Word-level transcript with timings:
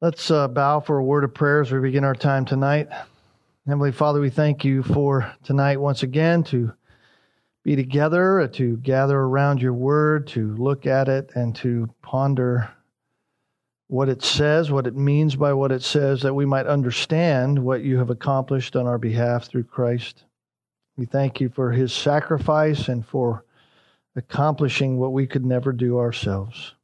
Let's 0.00 0.30
uh, 0.30 0.46
bow 0.46 0.78
for 0.78 0.98
a 0.98 1.04
word 1.04 1.24
of 1.24 1.34
prayer 1.34 1.60
as 1.60 1.72
we 1.72 1.80
begin 1.80 2.04
our 2.04 2.14
time 2.14 2.44
tonight. 2.44 2.88
Heavenly 3.66 3.90
Father, 3.90 4.20
we 4.20 4.30
thank 4.30 4.64
you 4.64 4.84
for 4.84 5.34
tonight 5.42 5.80
once 5.80 6.04
again 6.04 6.44
to 6.44 6.72
be 7.64 7.74
together, 7.74 8.38
uh, 8.38 8.46
to 8.46 8.76
gather 8.76 9.18
around 9.18 9.60
your 9.60 9.72
word, 9.72 10.28
to 10.28 10.54
look 10.54 10.86
at 10.86 11.08
it, 11.08 11.32
and 11.34 11.52
to 11.56 11.92
ponder 12.00 12.70
what 13.88 14.08
it 14.08 14.22
says, 14.22 14.70
what 14.70 14.86
it 14.86 14.94
means 14.94 15.34
by 15.34 15.52
what 15.52 15.72
it 15.72 15.82
says, 15.82 16.22
that 16.22 16.34
we 16.34 16.46
might 16.46 16.68
understand 16.68 17.58
what 17.58 17.82
you 17.82 17.98
have 17.98 18.10
accomplished 18.10 18.76
on 18.76 18.86
our 18.86 18.98
behalf 18.98 19.46
through 19.46 19.64
Christ. 19.64 20.22
We 20.96 21.06
thank 21.06 21.40
you 21.40 21.48
for 21.48 21.72
his 21.72 21.92
sacrifice 21.92 22.86
and 22.86 23.04
for 23.04 23.44
accomplishing 24.14 24.96
what 24.96 25.12
we 25.12 25.26
could 25.26 25.44
never 25.44 25.72
do 25.72 25.98
ourselves. 25.98 26.74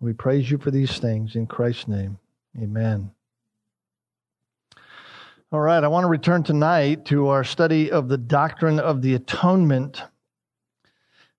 We 0.00 0.14
praise 0.14 0.50
you 0.50 0.58
for 0.58 0.72
these 0.72 0.98
things 0.98 1.36
in 1.36 1.46
Christ's 1.46 1.86
name. 1.86 2.18
Amen. 2.58 3.12
All 5.52 5.60
right, 5.60 5.82
I 5.82 5.88
want 5.88 6.04
to 6.04 6.08
return 6.08 6.42
tonight 6.42 7.06
to 7.06 7.28
our 7.28 7.42
study 7.42 7.90
of 7.90 8.08
the 8.08 8.16
doctrine 8.16 8.78
of 8.78 9.02
the 9.02 9.14
atonement. 9.14 10.02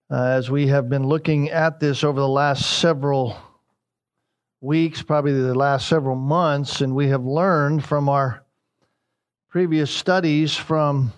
Uh, 0.10 0.24
as 0.24 0.50
we 0.52 0.68
have 0.68 0.90
been 0.90 1.08
looking 1.08 1.50
at 1.50 1.80
this 1.80 2.04
over 2.04 2.20
the 2.20 2.28
last 2.28 2.80
several 2.80 3.38
weeks, 4.60 5.02
probably 5.02 5.34
the 5.34 5.56
last 5.56 5.88
several 5.88 6.18
months, 6.18 6.82
and 6.82 6.94
we 6.94 7.08
have 7.08 7.24
learned 7.24 7.86
from 7.86 8.10
our 8.10 8.44
previous 9.50 9.92
studies 9.92 10.56
from 10.56 11.14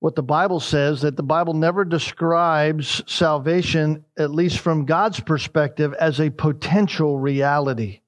what 0.00 0.14
the 0.14 0.22
Bible 0.22 0.60
says 0.60 1.00
that 1.02 1.16
the 1.16 1.22
Bible 1.22 1.54
never 1.54 1.84
describes 1.84 3.02
salvation, 3.06 4.04
at 4.18 4.30
least 4.30 4.58
from 4.58 4.84
God's 4.84 5.20
perspective, 5.20 5.94
as 5.94 6.20
a 6.20 6.30
potential 6.30 7.18
reality 7.18 8.01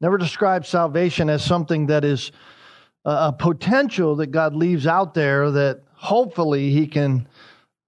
never 0.00 0.18
describes 0.18 0.68
salvation 0.68 1.30
as 1.30 1.44
something 1.44 1.86
that 1.86 2.04
is 2.04 2.32
a 3.04 3.32
potential 3.32 4.16
that 4.16 4.28
God 4.28 4.54
leaves 4.54 4.86
out 4.86 5.14
there 5.14 5.50
that 5.50 5.82
hopefully 5.94 6.70
He 6.70 6.86
can 6.86 7.28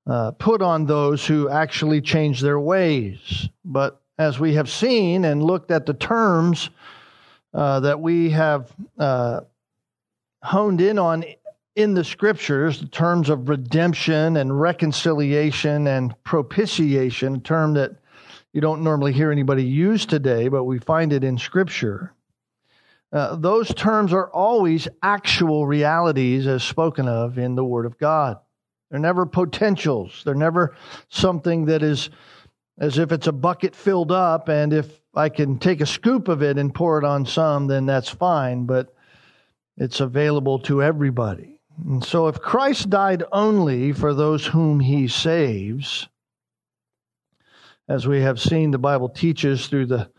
uh, 0.06 0.32
put 0.32 0.62
on 0.62 0.86
those 0.86 1.26
who 1.26 1.48
actually 1.48 2.00
change 2.00 2.40
their 2.40 2.60
ways. 2.60 3.48
But 3.64 4.00
as 4.18 4.38
we 4.38 4.54
have 4.54 4.70
seen 4.70 5.24
and 5.24 5.42
looked 5.42 5.70
at 5.70 5.86
the 5.86 5.94
terms 5.94 6.70
uh, 7.52 7.80
that 7.80 8.00
we 8.00 8.30
have 8.30 8.72
uh, 8.98 9.40
honed 10.42 10.80
in 10.80 10.98
on 10.98 11.24
in 11.74 11.92
the 11.92 12.04
scriptures, 12.04 12.80
the 12.80 12.86
terms 12.86 13.28
of 13.28 13.50
redemption 13.50 14.38
and 14.38 14.58
reconciliation 14.58 15.86
and 15.86 16.14
propitiation, 16.24 17.36
a 17.36 17.40
term 17.40 17.74
that 17.74 17.96
you 18.56 18.62
don't 18.62 18.82
normally 18.82 19.12
hear 19.12 19.30
anybody 19.30 19.64
use 19.64 20.06
today, 20.06 20.48
but 20.48 20.64
we 20.64 20.78
find 20.78 21.12
it 21.12 21.22
in 21.22 21.36
Scripture. 21.36 22.14
Uh, 23.12 23.36
those 23.36 23.68
terms 23.74 24.14
are 24.14 24.30
always 24.30 24.88
actual 25.02 25.66
realities 25.66 26.46
as 26.46 26.64
spoken 26.64 27.06
of 27.06 27.36
in 27.36 27.54
the 27.54 27.62
Word 27.62 27.84
of 27.84 27.98
God. 27.98 28.38
They're 28.90 28.98
never 28.98 29.26
potentials. 29.26 30.22
They're 30.24 30.34
never 30.34 30.74
something 31.10 31.66
that 31.66 31.82
is 31.82 32.08
as 32.78 32.96
if 32.96 33.12
it's 33.12 33.26
a 33.26 33.32
bucket 33.32 33.76
filled 33.76 34.10
up, 34.10 34.48
and 34.48 34.72
if 34.72 35.02
I 35.14 35.28
can 35.28 35.58
take 35.58 35.82
a 35.82 35.86
scoop 35.86 36.28
of 36.28 36.42
it 36.42 36.56
and 36.56 36.74
pour 36.74 36.96
it 36.98 37.04
on 37.04 37.26
some, 37.26 37.66
then 37.66 37.84
that's 37.84 38.08
fine, 38.08 38.64
but 38.64 38.94
it's 39.76 40.00
available 40.00 40.60
to 40.60 40.82
everybody. 40.82 41.60
And 41.84 42.02
so 42.02 42.26
if 42.26 42.40
Christ 42.40 42.88
died 42.88 43.22
only 43.32 43.92
for 43.92 44.14
those 44.14 44.46
whom 44.46 44.80
he 44.80 45.08
saves, 45.08 46.08
as 47.88 48.06
we 48.06 48.20
have 48.22 48.40
seen, 48.40 48.70
the 48.70 48.78
Bible 48.78 49.08
teaches 49.08 49.66
through 49.66 49.86
the 49.86 50.10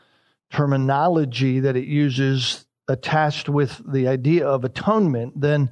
terminology 0.49 1.59
that 1.59 1.75
it 1.75 1.85
uses 1.85 2.65
attached 2.87 3.49
with 3.49 3.81
the 3.91 4.07
idea 4.07 4.47
of 4.47 4.63
atonement, 4.63 5.39
then 5.39 5.69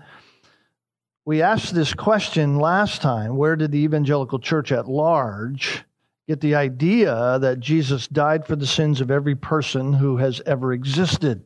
we 1.24 1.42
asked 1.42 1.74
this 1.74 1.94
question 1.94 2.60
last 2.60 3.02
time 3.02 3.36
where 3.36 3.56
did 3.56 3.72
the 3.72 3.80
evangelical 3.80 4.40
church 4.40 4.72
at 4.72 4.88
large 4.88 5.84
get 6.28 6.42
the 6.42 6.56
idea 6.56 7.40
that 7.40 7.60
Jesus 7.60 8.08
died 8.08 8.46
for 8.46 8.56
the 8.56 8.68
sins 8.68 9.00
of 9.00 9.10
every 9.10 9.36
person 9.36 9.94
who 9.94 10.18
has 10.18 10.42
ever 10.46 10.74
existed? 10.74 11.44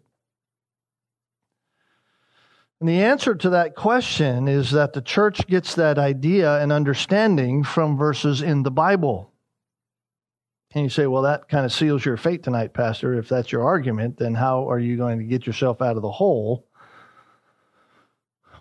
And 2.80 2.88
the 2.88 3.04
answer 3.04 3.36
to 3.36 3.50
that 3.52 3.76
question 3.76 4.48
is 4.48 4.72
that 4.72 4.94
the 4.94 5.02
church 5.02 5.46
gets 5.48 5.76
that 5.76 5.98
idea 5.98 6.62
and 6.62 6.72
understanding 6.72 7.64
from 7.64 7.98
verses 7.98 8.42
in 8.42 8.64
the 8.64 8.72
Bible. 8.72 9.34
And 10.74 10.84
you 10.84 10.90
say, 10.90 11.07
well, 11.07 11.24
that 11.24 11.50
kind 11.50 11.66
of 11.66 11.74
seals 11.74 12.06
your 12.06 12.18
fate 12.18 12.44
tonight, 12.44 12.74
Pastor. 12.74 13.16
If 13.16 13.28
that's 13.28 13.52
your 13.52 13.63
argument, 13.63 14.18
then 14.18 14.35
how 14.35 14.69
are 14.69 14.78
you 14.80 14.97
going 14.97 15.18
to 15.18 15.25
get 15.25 15.47
yourself 15.47 15.81
out 15.81 15.96
of 15.96 16.03
the 16.03 16.12
hole? 16.12 16.68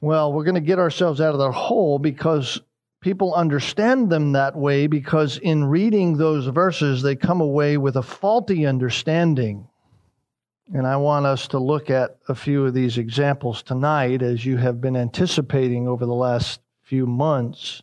Well, 0.00 0.32
we're 0.32 0.44
going 0.44 0.54
to 0.54 0.60
get 0.60 0.78
ourselves 0.78 1.20
out 1.20 1.34
of 1.34 1.38
the 1.38 1.52
hole 1.52 1.98
because 1.98 2.60
people 3.00 3.34
understand 3.34 4.10
them 4.10 4.32
that 4.32 4.56
way 4.56 4.86
because 4.86 5.36
in 5.38 5.64
reading 5.64 6.16
those 6.16 6.46
verses, 6.46 7.02
they 7.02 7.14
come 7.14 7.40
away 7.40 7.76
with 7.76 7.96
a 7.96 8.02
faulty 8.02 8.64
understanding. 8.64 9.68
And 10.72 10.86
I 10.86 10.96
want 10.96 11.26
us 11.26 11.48
to 11.48 11.58
look 11.58 11.90
at 11.90 12.18
a 12.28 12.34
few 12.34 12.66
of 12.66 12.74
these 12.74 12.96
examples 12.96 13.62
tonight 13.62 14.22
as 14.22 14.46
you 14.46 14.56
have 14.56 14.80
been 14.80 14.96
anticipating 14.96 15.88
over 15.88 16.06
the 16.06 16.14
last 16.14 16.60
few 16.82 17.06
months. 17.06 17.82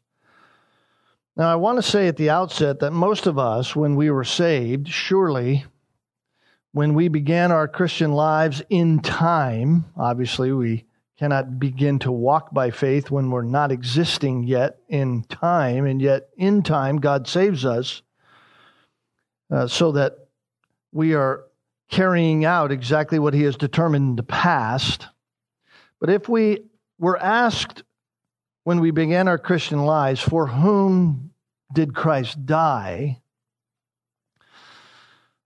Now, 1.37 1.51
I 1.51 1.55
want 1.55 1.77
to 1.77 1.83
say 1.83 2.07
at 2.07 2.15
the 2.15 2.29
outset 2.29 2.79
that 2.79 2.91
most 2.91 3.27
of 3.27 3.37
us, 3.37 3.75
when 3.75 3.97
we 3.97 4.09
were 4.09 4.23
saved, 4.23 4.87
surely 4.87 5.65
when 6.71 6.93
we 6.93 7.09
began 7.09 7.51
our 7.51 7.67
Christian 7.67 8.13
lives 8.13 8.61
in 8.69 9.01
time, 9.01 9.85
obviously 9.97 10.53
we 10.53 10.85
cannot 11.17 11.59
begin 11.59 11.99
to 11.99 12.11
walk 12.11 12.53
by 12.53 12.71
faith 12.71 13.11
when 13.11 13.31
we're 13.31 13.41
not 13.41 13.71
existing 13.71 14.43
yet 14.43 14.77
in 14.87 15.23
time, 15.23 15.85
and 15.85 16.01
yet 16.01 16.29
in 16.37 16.63
time 16.63 16.97
God 16.97 17.27
saves 17.27 17.65
us 17.65 18.01
uh, 19.51 19.67
so 19.67 19.91
that 19.93 20.27
we 20.93 21.15
are 21.15 21.43
carrying 21.89 22.45
out 22.45 22.71
exactly 22.71 23.19
what 23.19 23.33
He 23.33 23.43
has 23.43 23.57
determined 23.57 24.11
in 24.11 24.15
the 24.15 24.23
past. 24.23 25.07
But 25.99 26.09
if 26.09 26.29
we 26.29 26.59
were 26.97 27.21
asked 27.21 27.83
when 28.65 28.79
we 28.79 28.89
began 28.89 29.27
our 29.27 29.37
Christian 29.37 29.85
lives, 29.85 30.19
for 30.19 30.47
whom 30.47 31.29
did 31.71 31.93
Christ 31.93 32.45
die? 32.47 33.21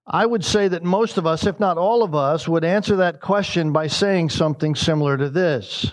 I 0.08 0.26
would 0.26 0.44
say 0.44 0.70
that 0.70 0.84
most 0.84 1.18
of 1.18 1.28
us, 1.28 1.46
if 1.46 1.60
not 1.60 1.78
all 1.78 2.02
of 2.02 2.16
us, 2.16 2.48
would 2.48 2.64
answer 2.64 2.96
that 2.96 3.20
question 3.20 3.74
by 3.74 3.88
saying 3.88 4.30
something 4.30 4.74
similar 4.74 5.18
to 5.18 5.30
this 5.30 5.92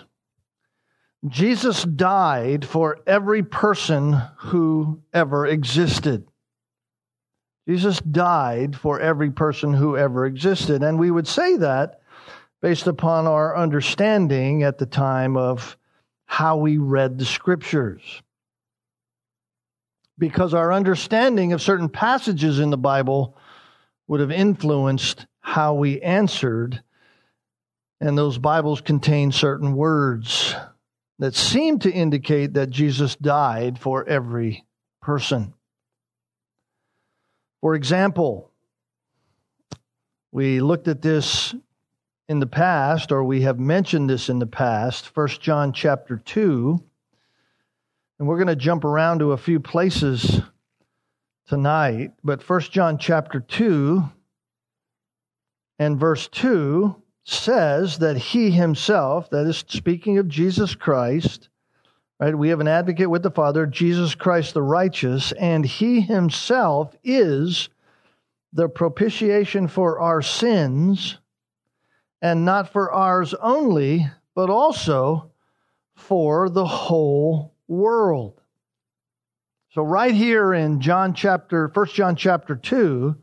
Jesus 1.27 1.83
died 1.83 2.65
for 2.65 2.99
every 3.05 3.43
person 3.43 4.13
who 4.37 5.01
ever 5.13 5.45
existed. 5.45 6.27
Jesus 7.67 7.99
died 7.99 8.73
for 8.77 9.01
every 9.01 9.31
person 9.31 9.73
who 9.73 9.97
ever 9.97 10.25
existed. 10.25 10.81
And 10.81 10.97
we 10.97 11.11
would 11.11 11.27
say 11.27 11.57
that 11.57 11.99
based 12.61 12.87
upon 12.87 13.27
our 13.27 13.57
understanding 13.57 14.63
at 14.63 14.77
the 14.77 14.85
time 14.85 15.35
of 15.35 15.75
how 16.27 16.57
we 16.57 16.77
read 16.77 17.17
the 17.17 17.25
scriptures. 17.25 18.21
Because 20.19 20.53
our 20.53 20.71
understanding 20.71 21.53
of 21.53 21.61
certain 21.61 21.89
passages 21.89 22.59
in 22.59 22.69
the 22.69 22.77
Bible 22.77 23.35
would 24.07 24.19
have 24.19 24.31
influenced 24.31 25.25
how 25.39 25.73
we 25.73 26.01
answered. 26.01 26.83
And 27.99 28.17
those 28.17 28.37
Bibles 28.37 28.81
contain 28.81 29.31
certain 29.31 29.73
words 29.73 30.55
that 31.19 31.33
seem 31.33 31.79
to 31.79 31.91
indicate 31.91 32.53
that 32.53 32.69
Jesus 32.69 33.15
died 33.15 33.79
for 33.79 34.07
every 34.07 34.65
person. 35.01 35.53
For 37.61 37.73
example, 37.73 38.51
we 40.31 40.59
looked 40.59 40.87
at 40.87 41.01
this 41.01 41.55
in 42.27 42.39
the 42.39 42.47
past, 42.47 43.11
or 43.11 43.23
we 43.23 43.41
have 43.41 43.59
mentioned 43.59 44.09
this 44.09 44.29
in 44.29 44.39
the 44.39 44.45
past, 44.45 45.15
1 45.15 45.27
John 45.39 45.71
chapter 45.71 46.17
2. 46.17 46.83
And 48.19 48.27
we're 48.27 48.37
going 48.37 48.47
to 48.47 48.55
jump 48.55 48.83
around 48.83 49.19
to 49.19 49.31
a 49.31 49.37
few 49.37 49.59
places 49.59 50.41
tonight, 51.47 52.11
but 52.23 52.47
1 52.47 52.61
John 52.61 52.97
chapter 52.97 53.39
2 53.39 54.03
and 55.79 55.99
verse 55.99 56.27
2 56.29 56.95
says 57.23 57.99
that 57.99 58.17
he 58.17 58.51
himself, 58.51 59.29
that 59.29 59.45
is 59.45 59.63
speaking 59.67 60.17
of 60.17 60.27
Jesus 60.27 60.75
Christ, 60.75 61.49
right? 62.19 62.37
We 62.37 62.49
have 62.49 62.59
an 62.59 62.67
advocate 62.67 63.09
with 63.09 63.23
the 63.23 63.31
Father, 63.31 63.65
Jesus 63.65 64.15
Christ 64.15 64.53
the 64.53 64.61
righteous, 64.61 65.31
and 65.33 65.65
he 65.65 66.01
himself 66.01 66.95
is 67.03 67.69
the 68.51 68.67
propitiation 68.67 69.67
for 69.67 69.99
our 69.99 70.21
sins 70.21 71.19
and 72.21 72.45
not 72.45 72.71
for 72.71 72.91
ours 72.91 73.33
only, 73.35 74.07
but 74.35 74.49
also 74.49 75.31
for 75.95 76.49
the 76.49 76.65
whole 76.65 77.53
world. 77.67 78.41
So 79.71 79.83
right 79.83 80.13
here 80.13 80.53
in 80.53 80.79
John 80.79 81.13
chapter 81.13 81.69
1 81.73 81.87
John 81.87 82.15
chapter 82.15 82.55
2, 82.55 83.15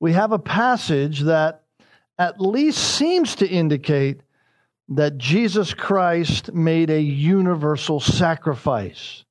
we 0.00 0.12
have 0.12 0.32
a 0.32 0.38
passage 0.38 1.20
that 1.20 1.62
at 2.18 2.40
least 2.40 2.78
seems 2.78 3.36
to 3.36 3.48
indicate 3.48 4.20
that 4.88 5.18
Jesus 5.18 5.74
Christ 5.74 6.52
made 6.52 6.90
a 6.90 7.00
universal 7.00 8.00
sacrifice. 8.00 9.24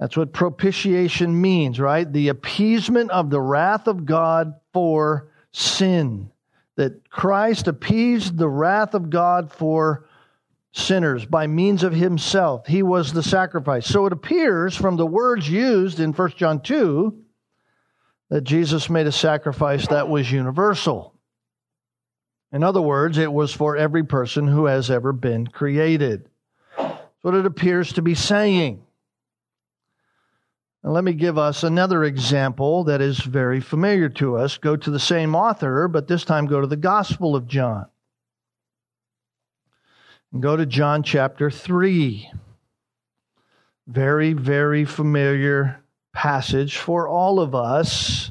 That's 0.00 0.16
what 0.16 0.32
propitiation 0.32 1.40
means, 1.40 1.78
right? 1.78 2.10
The 2.10 2.28
appeasement 2.28 3.10
of 3.10 3.30
the 3.30 3.40
wrath 3.40 3.86
of 3.86 4.04
God 4.04 4.54
for 4.72 5.28
sin. 5.52 6.30
That 6.76 7.08
Christ 7.08 7.68
appeased 7.68 8.36
the 8.36 8.48
wrath 8.48 8.94
of 8.94 9.10
God 9.10 9.52
for 9.52 10.06
sinners 10.72 11.24
by 11.24 11.46
means 11.46 11.84
of 11.84 11.92
himself. 11.92 12.66
He 12.66 12.82
was 12.82 13.12
the 13.12 13.22
sacrifice. 13.22 13.86
So 13.86 14.06
it 14.06 14.12
appears 14.12 14.74
from 14.74 14.96
the 14.96 15.06
words 15.06 15.48
used 15.48 16.00
in 16.00 16.12
1 16.12 16.30
John 16.30 16.60
2 16.60 17.16
that 18.30 18.42
Jesus 18.42 18.90
made 18.90 19.06
a 19.06 19.12
sacrifice 19.12 19.86
that 19.88 20.08
was 20.08 20.32
universal. 20.32 21.14
In 22.52 22.62
other 22.62 22.82
words, 22.82 23.18
it 23.18 23.32
was 23.32 23.52
for 23.52 23.76
every 23.76 24.04
person 24.04 24.46
who 24.46 24.66
has 24.66 24.90
ever 24.90 25.12
been 25.12 25.46
created. 25.46 26.28
That's 26.76 27.02
what 27.22 27.34
it 27.34 27.46
appears 27.46 27.92
to 27.94 28.02
be 28.02 28.14
saying. 28.14 28.83
Let 30.86 31.02
me 31.02 31.14
give 31.14 31.38
us 31.38 31.62
another 31.62 32.04
example 32.04 32.84
that 32.84 33.00
is 33.00 33.18
very 33.20 33.58
familiar 33.60 34.10
to 34.10 34.36
us. 34.36 34.58
Go 34.58 34.76
to 34.76 34.90
the 34.90 35.00
same 35.00 35.34
author, 35.34 35.88
but 35.88 36.08
this 36.08 36.26
time 36.26 36.44
go 36.44 36.60
to 36.60 36.66
the 36.66 36.76
Gospel 36.76 37.34
of 37.34 37.48
John. 37.48 37.86
And 40.30 40.42
go 40.42 40.58
to 40.58 40.66
John 40.66 41.02
chapter 41.02 41.50
3. 41.50 42.30
Very, 43.86 44.34
very 44.34 44.84
familiar 44.84 45.82
passage 46.12 46.76
for 46.76 47.08
all 47.08 47.40
of 47.40 47.54
us. 47.54 48.30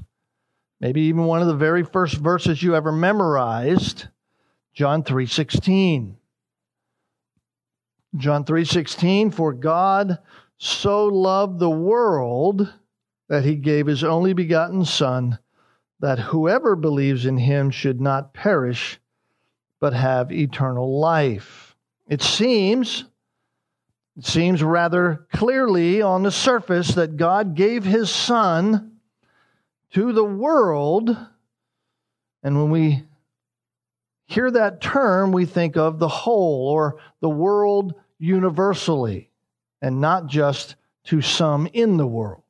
Maybe 0.79 1.01
even 1.01 1.25
one 1.25 1.41
of 1.41 1.47
the 1.47 1.55
very 1.55 1.83
first 1.83 2.17
verses 2.17 2.61
you 2.61 2.75
ever 2.75 2.91
memorized. 2.91 4.09
John 4.75 5.03
3:16. 5.03 6.17
John 8.15 8.45
3:16 8.45 9.31
for 9.31 9.53
God 9.53 10.19
so 10.63 11.07
loved 11.07 11.59
the 11.59 11.69
world 11.69 12.73
that 13.27 13.43
he 13.43 13.55
gave 13.55 13.85
his 13.85 14.01
only 14.01 14.31
begotten 14.31 14.85
Son, 14.85 15.37
that 15.99 16.19
whoever 16.19 16.77
believes 16.77 17.25
in 17.25 17.37
him 17.37 17.69
should 17.69 17.99
not 17.99 18.33
perish, 18.33 18.97
but 19.81 19.93
have 19.93 20.31
eternal 20.31 21.01
life. 21.01 21.75
It 22.07 22.21
seems, 22.21 23.03
it 24.17 24.25
seems 24.25 24.63
rather 24.63 25.27
clearly 25.33 26.01
on 26.01 26.23
the 26.23 26.31
surface 26.31 26.95
that 26.95 27.17
God 27.17 27.55
gave 27.55 27.83
his 27.83 28.09
Son 28.09 28.99
to 29.91 30.13
the 30.13 30.23
world. 30.23 31.09
And 32.41 32.55
when 32.55 32.71
we 32.71 33.03
hear 34.27 34.49
that 34.49 34.79
term, 34.79 35.33
we 35.33 35.45
think 35.45 35.75
of 35.75 35.99
the 35.99 36.07
whole 36.07 36.69
or 36.69 37.01
the 37.19 37.29
world 37.29 37.95
universally 38.17 39.29
and 39.83 39.99
not 39.99 40.27
just 40.27 40.75
to 41.03 41.21
some 41.21 41.67
in 41.73 41.97
the 41.97 42.07
world. 42.07 42.41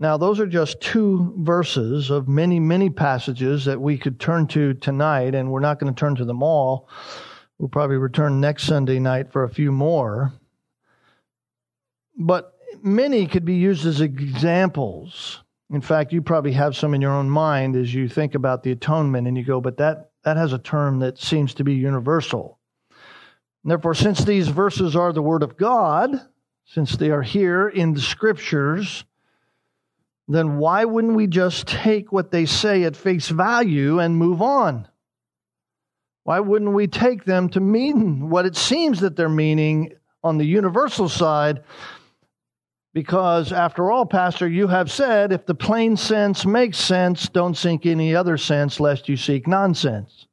Now, 0.00 0.16
those 0.16 0.40
are 0.40 0.46
just 0.46 0.80
two 0.80 1.32
verses 1.38 2.10
of 2.10 2.28
many, 2.28 2.60
many 2.60 2.90
passages 2.90 3.64
that 3.64 3.80
we 3.80 3.96
could 3.96 4.20
turn 4.20 4.48
to 4.48 4.74
tonight, 4.74 5.34
and 5.34 5.50
we're 5.50 5.60
not 5.60 5.78
going 5.78 5.92
to 5.92 5.98
turn 5.98 6.16
to 6.16 6.24
them 6.24 6.42
all. 6.42 6.88
We'll 7.58 7.68
probably 7.68 7.96
return 7.96 8.40
next 8.40 8.64
Sunday 8.64 8.98
night 8.98 9.32
for 9.32 9.44
a 9.44 9.48
few 9.48 9.72
more. 9.72 10.32
But 12.16 12.54
many 12.82 13.26
could 13.26 13.44
be 13.44 13.54
used 13.54 13.86
as 13.86 14.00
examples. 14.00 15.42
In 15.70 15.80
fact, 15.80 16.12
you 16.12 16.22
probably 16.22 16.52
have 16.52 16.76
some 16.76 16.94
in 16.94 17.00
your 17.00 17.12
own 17.12 17.30
mind 17.30 17.76
as 17.76 17.94
you 17.94 18.08
think 18.08 18.34
about 18.34 18.62
the 18.64 18.72
atonement, 18.72 19.28
and 19.28 19.36
you 19.36 19.44
go, 19.44 19.60
but 19.60 19.76
that, 19.78 20.10
that 20.24 20.36
has 20.36 20.52
a 20.52 20.58
term 20.58 20.98
that 21.00 21.18
seems 21.18 21.54
to 21.54 21.64
be 21.64 21.74
universal. 21.74 22.57
Therefore, 23.68 23.94
since 23.94 24.24
these 24.24 24.48
verses 24.48 24.96
are 24.96 25.12
the 25.12 25.22
Word 25.22 25.42
of 25.42 25.56
God, 25.56 26.18
since 26.64 26.96
they 26.96 27.10
are 27.10 27.22
here 27.22 27.68
in 27.68 27.92
the 27.92 28.00
Scriptures, 28.00 29.04
then 30.26 30.58
why 30.58 30.84
wouldn't 30.84 31.16
we 31.16 31.26
just 31.26 31.66
take 31.66 32.10
what 32.10 32.30
they 32.30 32.46
say 32.46 32.84
at 32.84 32.96
face 32.96 33.28
value 33.28 33.98
and 33.98 34.16
move 34.16 34.40
on? 34.40 34.88
Why 36.24 36.40
wouldn't 36.40 36.72
we 36.72 36.86
take 36.86 37.24
them 37.24 37.48
to 37.50 37.60
mean 37.60 38.28
what 38.28 38.46
it 38.46 38.56
seems 38.56 39.00
that 39.00 39.16
they're 39.16 39.28
meaning 39.28 39.92
on 40.22 40.38
the 40.38 40.46
universal 40.46 41.08
side? 41.08 41.62
Because, 42.94 43.52
after 43.52 43.90
all, 43.90 44.06
Pastor, 44.06 44.48
you 44.48 44.66
have 44.68 44.90
said 44.90 45.32
if 45.32 45.46
the 45.46 45.54
plain 45.54 45.96
sense 45.96 46.44
makes 46.44 46.78
sense, 46.78 47.28
don't 47.28 47.56
seek 47.56 47.86
any 47.86 48.14
other 48.14 48.36
sense 48.36 48.80
lest 48.80 49.08
you 49.08 49.16
seek 49.16 49.46
nonsense. 49.46 50.26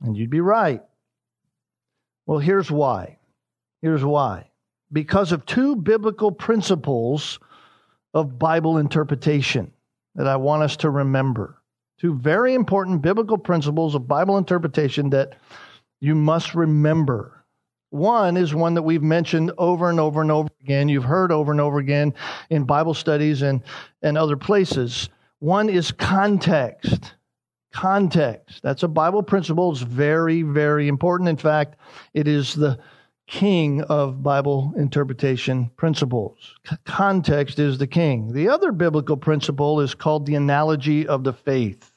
And 0.00 0.16
you'd 0.16 0.30
be 0.30 0.40
right. 0.40 0.82
Well, 2.26 2.38
here's 2.38 2.70
why. 2.70 3.18
Here's 3.82 4.04
why. 4.04 4.50
Because 4.92 5.32
of 5.32 5.46
two 5.46 5.76
biblical 5.76 6.32
principles 6.32 7.38
of 8.14 8.38
Bible 8.38 8.78
interpretation 8.78 9.72
that 10.14 10.26
I 10.26 10.36
want 10.36 10.62
us 10.62 10.76
to 10.78 10.90
remember. 10.90 11.60
Two 11.98 12.14
very 12.14 12.54
important 12.54 13.02
biblical 13.02 13.38
principles 13.38 13.94
of 13.94 14.08
Bible 14.08 14.38
interpretation 14.38 15.10
that 15.10 15.36
you 16.00 16.14
must 16.14 16.54
remember. 16.54 17.44
One 17.90 18.36
is 18.36 18.54
one 18.54 18.74
that 18.74 18.82
we've 18.82 19.02
mentioned 19.02 19.52
over 19.56 19.88
and 19.88 20.00
over 20.00 20.20
and 20.20 20.30
over 20.30 20.50
again. 20.60 20.88
You've 20.88 21.04
heard 21.04 21.32
over 21.32 21.52
and 21.52 21.60
over 21.60 21.78
again 21.78 22.12
in 22.50 22.64
Bible 22.64 22.94
studies 22.94 23.42
and, 23.42 23.62
and 24.02 24.18
other 24.18 24.36
places. 24.36 25.08
One 25.38 25.68
is 25.68 25.92
context 25.92 27.14
context. 27.76 28.62
That's 28.62 28.82
a 28.82 28.88
Bible 28.88 29.22
principle. 29.22 29.70
It's 29.70 29.82
very, 29.82 30.40
very 30.40 30.88
important. 30.88 31.28
In 31.28 31.36
fact, 31.36 31.76
it 32.14 32.26
is 32.26 32.54
the 32.54 32.78
king 33.26 33.82
of 33.82 34.22
Bible 34.22 34.72
interpretation 34.78 35.70
principles. 35.76 36.54
C- 36.66 36.76
context 36.86 37.58
is 37.58 37.76
the 37.76 37.86
king. 37.86 38.32
The 38.32 38.48
other 38.48 38.72
biblical 38.72 39.18
principle 39.18 39.80
is 39.80 39.94
called 39.94 40.24
the 40.24 40.36
analogy 40.36 41.06
of 41.06 41.22
the 41.22 41.34
faith. 41.34 41.92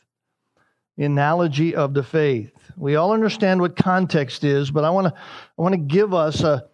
The 0.97 1.05
analogy 1.05 1.75
of 1.75 1.93
the 1.93 2.03
faith. 2.03 2.51
We 2.75 2.95
all 2.95 3.13
understand 3.13 3.61
what 3.61 3.77
context 3.77 4.43
is, 4.43 4.71
but 4.71 4.83
I 4.83 4.89
want 4.89 5.07
to 5.07 5.13
I 5.13 5.61
want 5.61 5.73
to 5.73 5.79
give 5.79 6.13
us 6.13 6.43
a, 6.43 6.65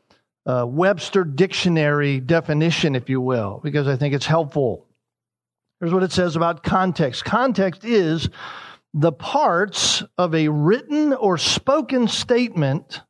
a 0.48 0.66
Webster 0.66 1.24
dictionary 1.24 2.20
definition, 2.20 2.96
if 2.96 3.08
you 3.08 3.22
will, 3.22 3.60
because 3.64 3.88
I 3.88 3.98
think 3.98 4.16
it's 4.16 4.26
helpful. 4.26 4.88
Here's 5.80 5.94
what 5.94 6.02
it 6.02 6.12
says 6.12 6.36
about 6.36 6.64
context. 6.64 7.24
Context 7.24 7.86
is 7.86 8.30
the 8.98 9.12
parts 9.12 10.04
of 10.18 10.34
a 10.34 10.48
written 10.48 11.12
or 11.12 11.38
spoken 11.38 12.08
statement, 12.08 13.02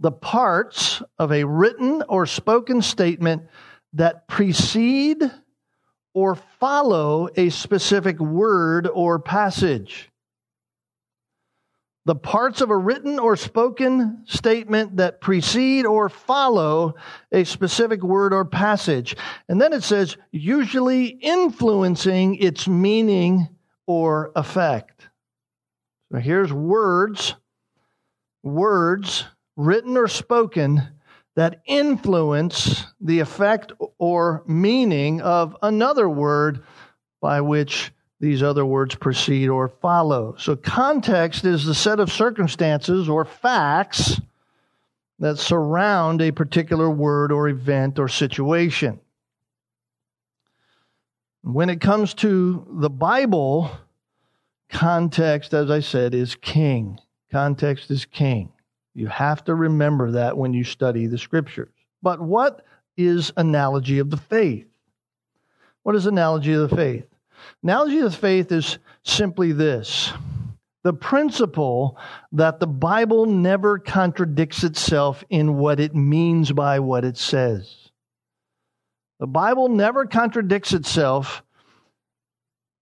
the 0.00 0.10
parts 0.10 1.02
of 1.18 1.30
a 1.30 1.44
written 1.44 2.02
or 2.08 2.24
spoken 2.24 2.80
statement 2.80 3.42
that 3.92 4.26
precede 4.26 5.22
or 6.14 6.36
follow 6.58 7.28
a 7.36 7.50
specific 7.50 8.18
word 8.18 8.88
or 8.88 9.18
passage. 9.18 10.10
The 12.06 12.16
parts 12.16 12.62
of 12.62 12.70
a 12.70 12.76
written 12.76 13.18
or 13.18 13.36
spoken 13.36 14.24
statement 14.24 14.96
that 14.96 15.20
precede 15.20 15.84
or 15.84 16.08
follow 16.08 16.94
a 17.30 17.44
specific 17.44 18.02
word 18.02 18.32
or 18.32 18.46
passage. 18.46 19.16
And 19.50 19.60
then 19.60 19.74
it 19.74 19.82
says, 19.82 20.16
usually 20.30 21.08
influencing 21.08 22.36
its 22.36 22.66
meaning 22.66 23.51
or 23.86 24.32
effect. 24.36 25.08
So 26.10 26.18
here's 26.18 26.52
words, 26.52 27.34
words 28.42 29.24
written 29.56 29.96
or 29.96 30.08
spoken 30.08 30.82
that 31.34 31.62
influence 31.64 32.84
the 33.00 33.20
effect 33.20 33.72
or 33.98 34.42
meaning 34.46 35.20
of 35.22 35.56
another 35.62 36.08
word 36.08 36.62
by 37.20 37.40
which 37.40 37.92
these 38.20 38.42
other 38.42 38.64
words 38.64 38.94
precede 38.94 39.48
or 39.48 39.68
follow. 39.68 40.36
So, 40.38 40.54
context 40.54 41.44
is 41.44 41.64
the 41.64 41.74
set 41.74 41.98
of 41.98 42.12
circumstances 42.12 43.08
or 43.08 43.24
facts 43.24 44.20
that 45.18 45.38
surround 45.38 46.22
a 46.22 46.30
particular 46.30 46.90
word 46.90 47.32
or 47.32 47.48
event 47.48 47.98
or 47.98 48.08
situation. 48.08 49.00
When 51.42 51.70
it 51.70 51.80
comes 51.80 52.14
to 52.14 52.66
the 52.70 52.90
Bible, 52.90 53.70
context, 54.68 55.52
as 55.52 55.70
I 55.70 55.80
said, 55.80 56.14
is 56.14 56.36
king. 56.36 56.98
Context 57.30 57.90
is 57.90 58.04
king. 58.04 58.52
You 58.94 59.08
have 59.08 59.44
to 59.44 59.54
remember 59.54 60.12
that 60.12 60.36
when 60.36 60.52
you 60.52 60.64
study 60.64 61.06
the 61.06 61.18
scriptures. 61.18 61.72
But 62.02 62.20
what 62.20 62.64
is 62.96 63.32
analogy 63.36 63.98
of 63.98 64.10
the 64.10 64.16
faith? 64.16 64.66
What 65.82 65.96
is 65.96 66.06
analogy 66.06 66.52
of 66.52 66.70
the 66.70 66.76
faith? 66.76 67.06
Analogy 67.62 67.98
of 67.98 68.12
the 68.12 68.18
faith 68.18 68.52
is 68.52 68.78
simply 69.02 69.52
this 69.52 70.12
the 70.84 70.92
principle 70.92 71.96
that 72.32 72.58
the 72.58 72.66
Bible 72.66 73.26
never 73.26 73.78
contradicts 73.78 74.64
itself 74.64 75.22
in 75.30 75.56
what 75.56 75.78
it 75.78 75.94
means 75.94 76.50
by 76.50 76.80
what 76.80 77.04
it 77.04 77.16
says. 77.16 77.81
The 79.22 79.28
Bible 79.28 79.68
never 79.68 80.04
contradicts 80.04 80.72
itself 80.72 81.44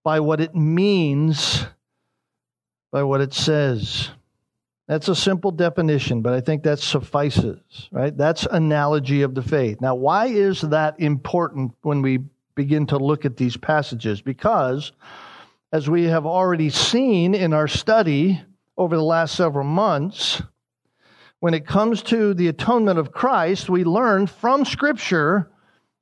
by 0.02 0.20
what 0.20 0.40
it 0.40 0.54
means, 0.54 1.66
by 2.90 3.02
what 3.02 3.20
it 3.20 3.34
says. 3.34 4.08
That's 4.88 5.08
a 5.08 5.14
simple 5.14 5.50
definition, 5.50 6.22
but 6.22 6.32
I 6.32 6.40
think 6.40 6.62
that 6.62 6.78
suffices, 6.78 7.60
right? 7.92 8.16
That's 8.16 8.46
analogy 8.46 9.20
of 9.20 9.34
the 9.34 9.42
faith. 9.42 9.82
Now, 9.82 9.94
why 9.94 10.28
is 10.28 10.62
that 10.62 10.98
important 10.98 11.72
when 11.82 12.00
we 12.00 12.20
begin 12.54 12.86
to 12.86 12.96
look 12.96 13.26
at 13.26 13.36
these 13.36 13.58
passages? 13.58 14.22
Because, 14.22 14.92
as 15.74 15.90
we 15.90 16.04
have 16.04 16.24
already 16.24 16.70
seen 16.70 17.34
in 17.34 17.52
our 17.52 17.68
study 17.68 18.40
over 18.78 18.96
the 18.96 19.02
last 19.02 19.34
several 19.34 19.66
months, 19.66 20.40
when 21.40 21.52
it 21.52 21.66
comes 21.66 22.00
to 22.04 22.32
the 22.32 22.48
atonement 22.48 22.98
of 22.98 23.12
Christ, 23.12 23.68
we 23.68 23.84
learn 23.84 24.26
from 24.26 24.64
Scripture 24.64 25.50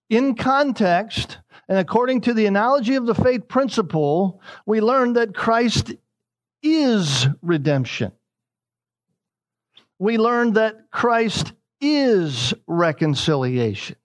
in 0.09 0.35
context 0.35 1.39
and 1.69 1.79
according 1.79 2.23
to 2.23 2.35
the 2.35 2.47
analogy 2.47 2.95
of 2.95 3.07
the 3.07 3.15
faith 3.15 3.47
principle, 3.47 4.41
we 4.65 4.81
learn 4.81 5.15
that 5.15 5.35
Christ 5.35 5.93
is 6.63 7.27
redemption 7.43 8.13
we 9.99 10.17
learn 10.17 10.53
that 10.55 10.91
Christ 10.91 11.53
is 11.81 12.55
reconciliation. 12.67 13.97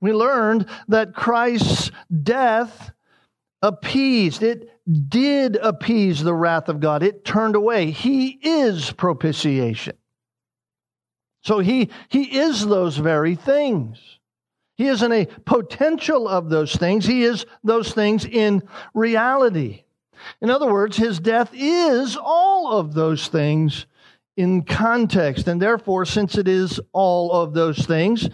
We 0.00 0.12
learned 0.12 0.66
that 0.88 1.14
Christ's 1.14 1.90
death 2.22 2.92
appeased, 3.62 4.42
it 4.42 4.68
did 5.08 5.56
appease 5.56 6.22
the 6.22 6.34
wrath 6.34 6.68
of 6.68 6.80
God. 6.80 7.02
It 7.02 7.24
turned 7.24 7.56
away. 7.56 7.90
He 7.90 8.28
is 8.42 8.90
propitiation. 8.92 9.96
So 11.42 11.60
he, 11.60 11.90
he 12.08 12.38
is 12.38 12.66
those 12.66 12.96
very 12.96 13.34
things. 13.34 14.18
He 14.80 14.88
isn't 14.88 15.12
a 15.12 15.26
potential 15.44 16.26
of 16.26 16.48
those 16.48 16.74
things, 16.74 17.04
he 17.04 17.22
is 17.22 17.44
those 17.62 17.92
things 17.92 18.24
in 18.24 18.62
reality. 18.94 19.84
In 20.40 20.48
other 20.48 20.72
words, 20.72 20.96
his 20.96 21.20
death 21.20 21.50
is 21.52 22.16
all 22.16 22.72
of 22.72 22.94
those 22.94 23.28
things 23.28 23.84
in 24.38 24.62
context. 24.62 25.48
And 25.48 25.60
therefore, 25.60 26.06
since 26.06 26.38
it 26.38 26.48
is 26.48 26.80
all 26.94 27.30
of 27.30 27.52
those 27.52 27.84
things, 27.84 28.30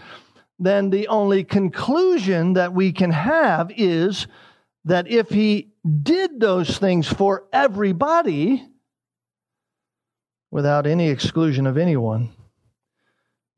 then 0.57 0.91
the 0.91 1.09
only 1.09 1.43
conclusion 1.43 2.53
that 2.53 2.73
we 2.73 2.93
can 2.93 3.11
have 3.11 3.73
is 3.77 4.29
that 4.85 5.11
if 5.11 5.31
he 5.31 5.73
did 6.05 6.39
those 6.39 6.79
things 6.79 7.09
for 7.09 7.49
everybody, 7.53 8.65
without 10.53 10.87
any 10.87 11.09
exclusion 11.09 11.67
of 11.67 11.77
anyone, 11.77 12.36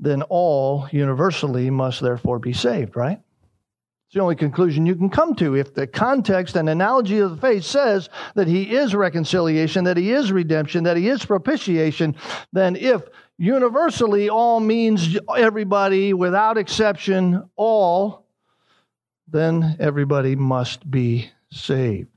then 0.01 0.23
all 0.23 0.89
universally 0.93 1.71
must 1.71 2.01
therefore 2.01 2.39
be 2.39 2.53
saved, 2.53 2.97
right? 2.97 3.21
It's 4.09 4.15
the 4.15 4.21
only 4.21 4.37
conclusion 4.37 4.87
you 4.87 4.97
can 4.97 5.11
come 5.11 5.35
to. 5.35 5.55
If 5.55 5.75
the 5.75 5.87
context 5.87 6.57
and 6.57 6.69
analogy 6.69 7.19
of 7.19 7.33
the 7.33 7.37
faith 7.37 7.65
says 7.65 8.09
that 8.37 8.49
he 8.49 8.75
is 8.75 8.95
reconciliation, 8.95 9.85
that 9.85 9.99
he 9.99 10.13
is 10.13 10.33
redemption, 10.33 10.85
that 10.85 10.97
he 10.97 11.09
is 11.09 11.27
propitiation, 11.27 12.17
then 12.51 12.75
if 12.75 13.03
universally 13.37 14.31
all 14.31 14.61
means 14.61 15.19
everybody 15.37 16.15
without 16.15 16.57
exception, 16.57 17.51
all, 17.55 18.27
then 19.27 19.77
everybody 19.79 20.37
must 20.37 20.91
be 20.91 21.31
saved. 21.51 22.09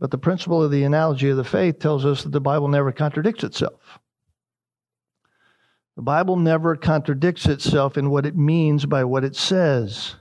But 0.00 0.10
the 0.10 0.18
principle 0.18 0.64
of 0.64 0.72
the 0.72 0.82
analogy 0.82 1.30
of 1.30 1.36
the 1.36 1.44
faith 1.44 1.78
tells 1.78 2.04
us 2.04 2.24
that 2.24 2.32
the 2.32 2.40
Bible 2.40 2.66
never 2.66 2.90
contradicts 2.90 3.44
itself. 3.44 4.00
The 5.96 6.02
Bible 6.02 6.36
never 6.36 6.74
contradicts 6.74 7.46
itself 7.46 7.96
in 7.96 8.10
what 8.10 8.26
it 8.26 8.36
means 8.36 8.84
by 8.84 9.04
what 9.04 9.24
it 9.24 9.36
says. 9.36 10.16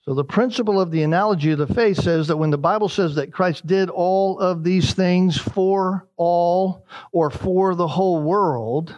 So, 0.00 0.14
the 0.14 0.24
principle 0.24 0.80
of 0.80 0.92
the 0.92 1.02
analogy 1.02 1.50
of 1.50 1.58
the 1.58 1.66
faith 1.66 2.00
says 2.00 2.28
that 2.28 2.36
when 2.36 2.50
the 2.50 2.58
Bible 2.58 2.88
says 2.88 3.16
that 3.16 3.32
Christ 3.32 3.66
did 3.66 3.90
all 3.90 4.38
of 4.38 4.62
these 4.62 4.94
things 4.94 5.36
for 5.36 6.08
all 6.16 6.86
or 7.10 7.30
for 7.30 7.74
the 7.74 7.88
whole 7.88 8.22
world, 8.22 8.94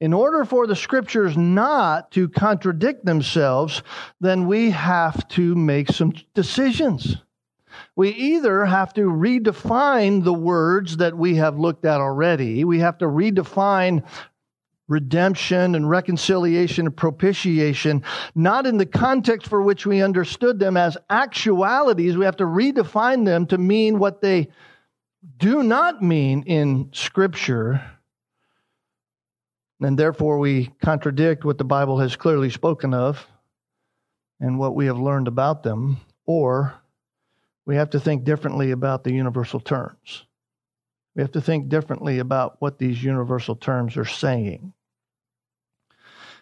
in 0.00 0.14
order 0.14 0.44
for 0.44 0.66
the 0.66 0.76
scriptures 0.76 1.36
not 1.36 2.10
to 2.12 2.28
contradict 2.28 3.04
themselves, 3.04 3.82
then 4.20 4.46
we 4.46 4.70
have 4.70 5.28
to 5.28 5.54
make 5.54 5.88
some 5.88 6.14
decisions. 6.34 7.16
We 7.96 8.10
either 8.10 8.64
have 8.64 8.94
to 8.94 9.02
redefine 9.02 10.24
the 10.24 10.34
words 10.34 10.98
that 10.98 11.16
we 11.16 11.36
have 11.36 11.58
looked 11.58 11.84
at 11.84 12.00
already, 12.00 12.64
we 12.64 12.80
have 12.80 12.98
to 12.98 13.06
redefine 13.06 14.04
redemption 14.90 15.76
and 15.76 15.88
reconciliation 15.88 16.86
and 16.86 16.96
propitiation, 16.96 18.02
not 18.34 18.66
in 18.66 18.76
the 18.76 18.84
context 18.84 19.48
for 19.48 19.62
which 19.62 19.86
we 19.86 20.02
understood 20.02 20.58
them 20.58 20.76
as 20.76 20.98
actualities. 21.08 22.16
We 22.16 22.24
have 22.24 22.36
to 22.38 22.44
redefine 22.44 23.24
them 23.24 23.46
to 23.46 23.56
mean 23.56 24.00
what 24.00 24.20
they 24.20 24.48
do 25.38 25.62
not 25.62 26.02
mean 26.02 26.42
in 26.42 26.90
Scripture. 26.92 27.82
And 29.80 29.96
therefore, 29.96 30.38
we 30.38 30.72
contradict 30.82 31.44
what 31.44 31.56
the 31.56 31.64
Bible 31.64 32.00
has 32.00 32.16
clearly 32.16 32.50
spoken 32.50 32.92
of 32.92 33.26
and 34.40 34.58
what 34.58 34.74
we 34.74 34.86
have 34.86 34.98
learned 34.98 35.28
about 35.28 35.62
them, 35.62 35.98
or 36.26 36.74
we 37.64 37.76
have 37.76 37.90
to 37.90 38.00
think 38.00 38.24
differently 38.24 38.72
about 38.72 39.04
the 39.04 39.12
universal 39.12 39.60
terms. 39.60 40.24
We 41.14 41.22
have 41.22 41.32
to 41.32 41.40
think 41.40 41.68
differently 41.68 42.18
about 42.18 42.56
what 42.60 42.78
these 42.78 43.02
universal 43.02 43.54
terms 43.54 43.96
are 43.96 44.04
saying. 44.04 44.72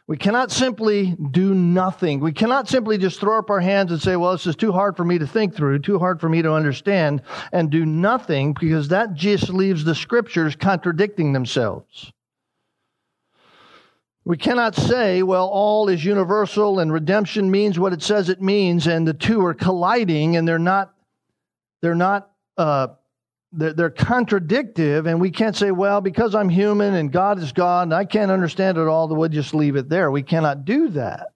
We 0.09 0.17
cannot 0.17 0.51
simply 0.51 1.15
do 1.31 1.55
nothing. 1.55 2.21
We 2.21 2.33
cannot 2.33 2.67
simply 2.67 2.97
just 2.97 3.21
throw 3.21 3.39
up 3.39 3.51
our 3.51 3.61
hands 3.61 3.93
and 3.93 4.01
say, 4.01 4.17
well, 4.17 4.33
this 4.33 4.47
is 4.47 4.57
too 4.57 4.73
hard 4.73 4.97
for 4.97 5.05
me 5.05 5.19
to 5.19 5.27
think 5.27 5.55
through, 5.55 5.81
too 5.81 5.99
hard 5.99 6.19
for 6.19 6.31
me 6.31 6.41
to 6.41 6.55
understand, 6.55 7.21
and 7.53 7.69
do 7.69 7.85
nothing 7.85 8.57
because 8.59 8.89
that 8.89 9.13
just 9.13 9.51
leaves 9.51 9.85
the 9.85 9.95
scriptures 9.95 10.57
contradicting 10.57 11.35
themselves. 11.35 12.11
We 14.25 14.39
cannot 14.39 14.75
say, 14.75 15.23
well, 15.23 15.47
all 15.47 15.91
is 15.91 16.03
universal 16.03 16.79
and 16.79 16.91
redemption 16.91 17.51
means 17.51 17.79
what 17.79 17.93
it 17.93 18.03
says 18.03 18.31
it 18.31 18.41
means, 18.41 18.87
and 18.87 19.07
the 19.07 19.13
two 19.13 19.45
are 19.45 19.55
colliding 19.55 20.37
and 20.37 20.49
they're 20.49 20.59
not, 20.59 20.95
they're 21.83 21.95
not 21.95 22.31
uh, 22.57 22.89
they're, 23.53 23.73
they're 23.73 23.91
contradictive, 23.91 25.07
and 25.07 25.21
we 25.21 25.31
can't 25.31 25.57
say, 25.57 25.71
well, 25.71 26.01
because 26.01 26.35
I'm 26.35 26.49
human 26.49 26.95
and 26.95 27.11
God 27.11 27.39
is 27.39 27.53
God 27.53 27.85
and 27.85 27.95
I 27.95 28.05
can't 28.05 28.31
understand 28.31 28.79
it 28.79 28.87
all, 28.87 29.09
we'll 29.09 29.29
just 29.29 29.55
leave 29.55 29.77
it 29.77 29.89
there. 29.89 30.11
We 30.11 30.23
cannot 30.23 30.65
do 30.65 30.89
that. 30.91 31.29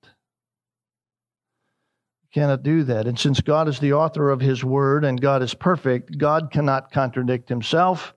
We 2.23 2.41
cannot 2.41 2.63
do 2.63 2.85
that. 2.85 3.07
And 3.07 3.19
since 3.19 3.41
God 3.41 3.69
is 3.69 3.79
the 3.79 3.95
author 3.95 4.31
of 4.31 4.41
His 4.41 4.63
Word 4.63 5.05
and 5.05 5.21
God 5.21 5.43
is 5.43 5.55
perfect, 5.55 6.19
God 6.19 6.51
cannot 6.51 6.93
contradict 6.93 7.49
Himself. 7.49 8.15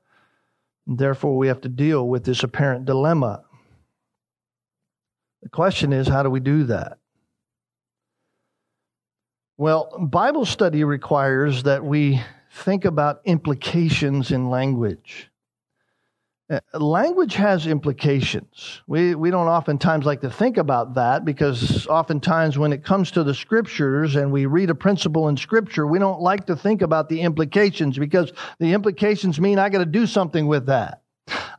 Therefore, 0.87 1.37
we 1.37 1.47
have 1.47 1.61
to 1.61 1.69
deal 1.69 2.07
with 2.07 2.25
this 2.25 2.43
apparent 2.43 2.85
dilemma. 2.85 3.43
The 5.41 5.49
question 5.49 5.93
is, 5.93 6.07
how 6.07 6.23
do 6.23 6.29
we 6.29 6.39
do 6.39 6.65
that? 6.65 6.97
Well, 9.57 9.89
Bible 9.99 10.45
study 10.45 10.83
requires 10.83 11.63
that 11.63 11.83
we 11.83 12.21
think 12.55 12.85
about 12.85 13.21
implications 13.25 14.31
in 14.31 14.49
language. 14.49 15.29
Uh, 16.49 16.59
language 16.73 17.33
has 17.33 17.65
implications. 17.65 18.81
We, 18.87 19.15
we 19.15 19.31
don't 19.31 19.47
oftentimes 19.47 20.05
like 20.05 20.21
to 20.21 20.29
think 20.29 20.57
about 20.57 20.93
that 20.93 21.25
because 21.25 21.87
oftentimes 21.87 22.57
when 22.57 22.71
it 22.71 22.83
comes 22.83 23.11
to 23.11 23.23
the 23.23 23.33
scriptures 23.33 24.15
and 24.15 24.31
we 24.31 24.45
read 24.45 24.69
a 24.69 24.75
principle 24.75 25.27
in 25.27 25.37
scripture, 25.37 25.87
we 25.87 25.99
don't 25.99 26.21
like 26.21 26.45
to 26.45 26.55
think 26.55 26.81
about 26.81 27.09
the 27.09 27.21
implications 27.21 27.97
because 27.97 28.31
the 28.59 28.73
implications 28.73 29.39
mean 29.39 29.59
I 29.59 29.69
got 29.69 29.79
to 29.79 29.85
do 29.85 30.05
something 30.05 30.47
with 30.47 30.67
that. 30.67 31.01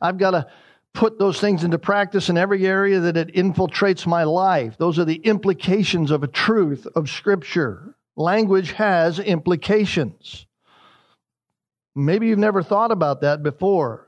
I've 0.01 0.17
got 0.17 0.31
to 0.31 0.47
put 0.93 1.19
those 1.19 1.39
things 1.39 1.63
into 1.63 1.77
practice 1.77 2.29
in 2.29 2.37
every 2.37 2.65
area 2.65 3.01
that 3.01 3.17
it 3.17 3.35
infiltrates 3.35 4.07
my 4.07 4.23
life. 4.23 4.77
Those 4.77 4.97
are 4.97 5.05
the 5.05 5.15
implications 5.15 6.09
of 6.09 6.23
a 6.23 6.27
truth 6.27 6.87
of 6.95 7.09
scripture. 7.09 7.93
Language 8.15 8.71
has 8.71 9.19
implications. 9.19 10.46
Maybe 11.97 12.27
you've 12.27 12.37
never 12.37 12.61
thought 12.61 12.91
about 12.91 13.21
that 13.21 13.41
before. 13.41 14.07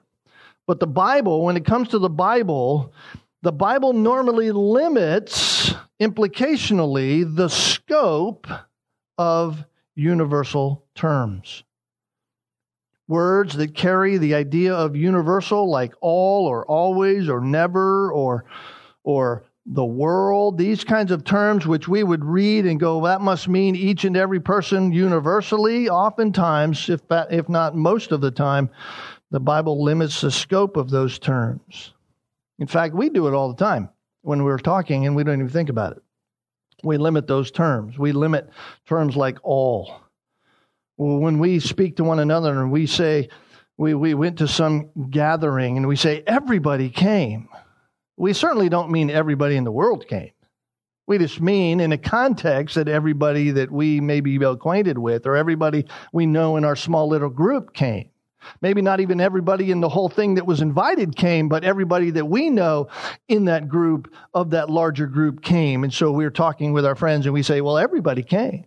But 0.67 0.79
the 0.79 0.88
Bible, 0.88 1.43
when 1.43 1.58
it 1.58 1.65
comes 1.65 1.89
to 1.89 2.00
the 2.00 2.10
Bible, 2.10 2.93
the 3.41 3.51
Bible 3.51 3.93
normally 3.93 4.51
limits 4.51 5.74
implicationally 6.00 7.24
the 7.36 7.50
scope 7.50 8.48
of 9.17 9.65
universal 9.96 10.86
terms. 10.93 11.63
Words 13.08 13.55
that 13.58 13.74
carry 13.74 14.19
the 14.19 14.36
idea 14.36 14.75
of 14.75 14.96
universal, 14.96 15.67
like 15.67 15.93
all 16.00 16.46
or 16.46 16.65
always 16.67 17.27
or 17.27 17.41
never 17.41 18.12
or, 18.12 18.46
or 19.03 19.43
the 19.71 19.85
world, 19.85 20.57
these 20.57 20.83
kinds 20.83 21.11
of 21.11 21.23
terms 21.23 21.67
which 21.67 21.88
we 21.88 22.03
would 22.03 22.25
read 22.25 22.65
and 22.65 22.79
go, 22.79 23.05
that 23.05 23.21
must 23.21 23.47
mean 23.47 23.75
each 23.75 24.03
and 24.03 24.17
every 24.17 24.39
person 24.39 24.91
universally. 24.91 25.88
Oftentimes, 25.88 26.89
if, 26.89 27.07
that, 27.07 27.31
if 27.31 27.47
not 27.47 27.75
most 27.75 28.11
of 28.11 28.19
the 28.19 28.31
time, 28.31 28.71
the 29.29 29.39
Bible 29.39 29.83
limits 29.83 30.21
the 30.21 30.31
scope 30.31 30.75
of 30.75 30.89
those 30.89 31.19
terms. 31.19 31.93
In 32.57 32.65
fact, 32.65 32.95
we 32.95 33.09
do 33.09 33.27
it 33.27 33.35
all 33.35 33.53
the 33.53 33.63
time 33.63 33.89
when 34.21 34.43
we're 34.43 34.57
talking 34.57 35.05
and 35.05 35.15
we 35.15 35.23
don't 35.23 35.35
even 35.35 35.49
think 35.49 35.69
about 35.69 35.97
it. 35.97 36.03
We 36.83 36.97
limit 36.97 37.27
those 37.27 37.51
terms. 37.51 37.97
We 37.99 38.11
limit 38.11 38.49
terms 38.88 39.15
like 39.15 39.38
all. 39.43 40.01
When 40.97 41.38
we 41.38 41.59
speak 41.59 41.97
to 41.97 42.03
one 42.03 42.19
another 42.19 42.59
and 42.59 42.71
we 42.71 42.88
say, 42.88 43.29
we, 43.77 43.93
we 43.93 44.15
went 44.15 44.39
to 44.39 44.47
some 44.47 44.89
gathering 45.11 45.77
and 45.77 45.88
we 45.88 45.95
say, 45.95 46.23
everybody 46.25 46.89
came, 46.89 47.49
we 48.19 48.33
certainly 48.33 48.67
don't 48.67 48.91
mean 48.91 49.09
everybody 49.09 49.55
in 49.55 49.63
the 49.63 49.71
world 49.71 50.05
came. 50.07 50.31
We 51.07 51.17
just 51.17 51.41
mean 51.41 51.79
in 51.79 51.93
a 51.93 51.97
context 51.97 52.75
that 52.75 52.89
everybody 52.89 53.49
that 53.51 53.71
we 53.71 54.01
may 54.01 54.19
be 54.19 54.35
acquainted 54.35 54.97
with 54.97 55.25
or 55.25 55.35
everybody 55.35 55.85
we 56.11 56.25
know 56.25 56.57
in 56.57 56.65
our 56.65 56.75
small 56.75 57.07
little 57.07 57.29
group 57.29 57.73
came. 57.73 58.09
Maybe 58.61 58.81
not 58.81 58.99
even 58.99 59.19
everybody 59.19 59.71
in 59.71 59.79
the 59.79 59.89
whole 59.89 60.09
thing 60.09 60.35
that 60.35 60.45
was 60.45 60.61
invited 60.61 61.15
came, 61.15 61.49
but 61.49 61.63
everybody 61.63 62.11
that 62.11 62.25
we 62.25 62.49
know 62.49 62.89
in 63.27 63.45
that 63.45 63.69
group 63.69 64.13
of 64.33 64.51
that 64.51 64.69
larger 64.69 65.07
group 65.07 65.41
came. 65.41 65.83
And 65.83 65.93
so 65.93 66.11
we 66.11 66.25
we're 66.25 66.29
talking 66.29 66.73
with 66.73 66.85
our 66.85 66.95
friends 66.95 67.25
and 67.25 67.33
we 67.33 67.41
say, 67.41 67.61
well, 67.61 67.77
everybody 67.77 68.21
came. 68.21 68.65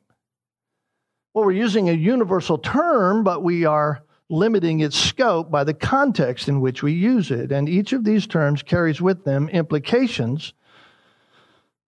Well, 1.35 1.44
we're 1.44 1.52
using 1.52 1.88
a 1.88 1.94
universal 1.94 2.59
term, 2.59 3.23
but 3.23 3.42
we 3.42 3.66
are 3.66 4.02
limiting 4.29 4.81
its 4.81 4.97
scope 4.97 5.50
by 5.50 5.64
the 5.64 5.75
context 5.75 6.49
in 6.49 6.61
which 6.61 6.83
we 6.83 6.93
use 6.93 7.31
it. 7.31 7.52
And 7.52 7.69
each 7.69 7.93
of 7.93 8.05
these 8.05 8.26
terms 8.26 8.62
carries 8.62 9.00
with 9.00 9.25
them 9.25 9.49
implications 9.49 10.55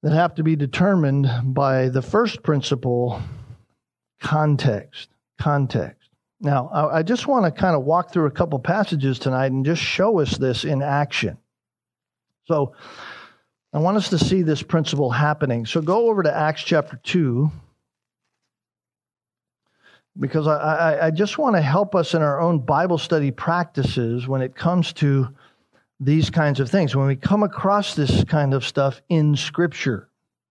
that 0.02 0.12
have 0.12 0.34
to 0.34 0.42
be 0.42 0.54
determined 0.54 1.28
by 1.42 1.88
the 1.88 2.02
first 2.02 2.42
principle 2.42 3.22
context. 4.20 5.08
Context. 5.38 6.10
Now, 6.40 6.68
I 6.72 7.02
just 7.02 7.26
want 7.26 7.46
to 7.46 7.50
kind 7.50 7.74
of 7.74 7.84
walk 7.84 8.12
through 8.12 8.26
a 8.26 8.30
couple 8.30 8.58
passages 8.58 9.18
tonight 9.18 9.50
and 9.50 9.64
just 9.64 9.80
show 9.80 10.20
us 10.20 10.36
this 10.36 10.64
in 10.64 10.82
action. 10.82 11.38
So, 12.46 12.74
I 13.72 13.78
want 13.78 13.96
us 13.96 14.10
to 14.10 14.18
see 14.18 14.42
this 14.42 14.62
principle 14.62 15.10
happening. 15.10 15.64
So, 15.64 15.80
go 15.80 16.10
over 16.10 16.22
to 16.22 16.36
Acts 16.36 16.62
chapter 16.62 17.00
2 17.02 17.50
because 20.18 20.46
I, 20.46 20.56
I, 20.56 21.06
I 21.06 21.10
just 21.10 21.38
want 21.38 21.56
to 21.56 21.62
help 21.62 21.94
us 21.94 22.14
in 22.14 22.22
our 22.22 22.40
own 22.40 22.60
Bible 22.60 22.98
study 22.98 23.30
practices 23.30 24.28
when 24.28 24.42
it 24.42 24.54
comes 24.54 24.92
to 24.94 25.28
these 26.00 26.30
kinds 26.30 26.60
of 26.60 26.70
things, 26.70 26.94
when 26.94 27.06
we 27.06 27.16
come 27.16 27.42
across 27.42 27.94
this 27.94 28.24
kind 28.24 28.54
of 28.54 28.64
stuff 28.64 29.00
in 29.08 29.36
Scripture. 29.36 30.08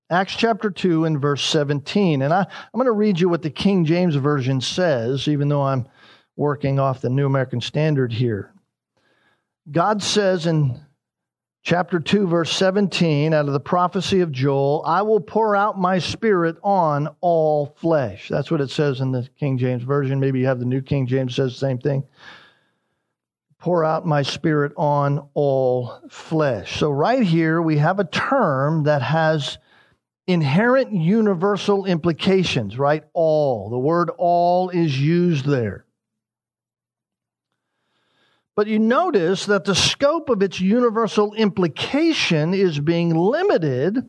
Acts 0.10 0.36
chapter 0.36 0.70
2 0.70 1.06
and 1.06 1.20
verse 1.20 1.44
17. 1.44 2.22
And 2.22 2.34
I, 2.34 2.42
I'm 2.42 2.48
going 2.76 2.86
to 2.86 2.92
read 2.92 3.20
you 3.20 3.30
what 3.30 3.42
the 3.42 3.50
King 3.50 3.86
James 3.86 4.16
Version 4.16 4.62
says, 4.62 5.28
even 5.28 5.50
though 5.50 5.64
I'm 5.64 5.88
working 6.36 6.80
off 6.80 7.02
the 7.02 7.10
New 7.10 7.26
American 7.26 7.62
Standard 7.62 8.12
here. 8.12 8.54
God 9.72 10.04
says 10.04 10.46
in 10.46 10.80
chapter 11.64 12.00
2, 12.00 12.28
verse 12.28 12.52
17, 12.56 13.34
out 13.34 13.48
of 13.48 13.54
the 13.54 13.60
prophecy 13.60 14.20
of 14.20 14.32
Joel, 14.32 14.84
I 14.86 15.02
will 15.02 15.22
pour 15.22 15.56
out 15.56 15.80
my 15.80 15.98
spirit 15.98 16.58
on 16.62 17.08
all 17.22 17.76
flesh. 17.78 18.28
That's 18.30 18.52
what 18.52 18.62
it 18.62 18.70
says 18.70 19.00
in 19.00 19.12
the 19.12 19.28
King 19.40 19.58
James 19.58 19.84
Version. 19.84 20.20
Maybe 20.20 20.40
you 20.40 20.46
have 20.46 20.60
the 20.60 20.66
New 20.66 20.82
King 20.82 21.08
James 21.08 21.36
says 21.36 21.54
the 21.54 21.60
same 21.60 21.80
thing. 21.80 22.04
Pour 23.60 23.86
out 23.86 24.06
my 24.06 24.24
spirit 24.24 24.74
on 24.76 25.30
all 25.34 26.02
flesh. 26.10 26.78
So, 26.78 26.92
right 26.92 27.24
here, 27.24 27.62
we 27.62 27.78
have 27.78 27.98
a 27.98 28.04
term 28.04 28.84
that 28.84 29.02
has 29.02 29.58
inherent 30.28 30.92
universal 30.92 31.86
implications, 31.86 32.78
right? 32.78 33.06
All. 33.14 33.70
The 33.70 33.78
word 33.78 34.12
all 34.18 34.70
is 34.70 35.00
used 35.00 35.46
there. 35.46 35.86
But 38.56 38.68
you 38.68 38.78
notice 38.78 39.48
that 39.48 39.66
the 39.66 39.74
scope 39.74 40.30
of 40.30 40.44
its 40.44 40.60
universal 40.60 41.34
implication 41.34 42.54
is 42.54 42.80
being 42.80 43.16
limited 43.16 44.08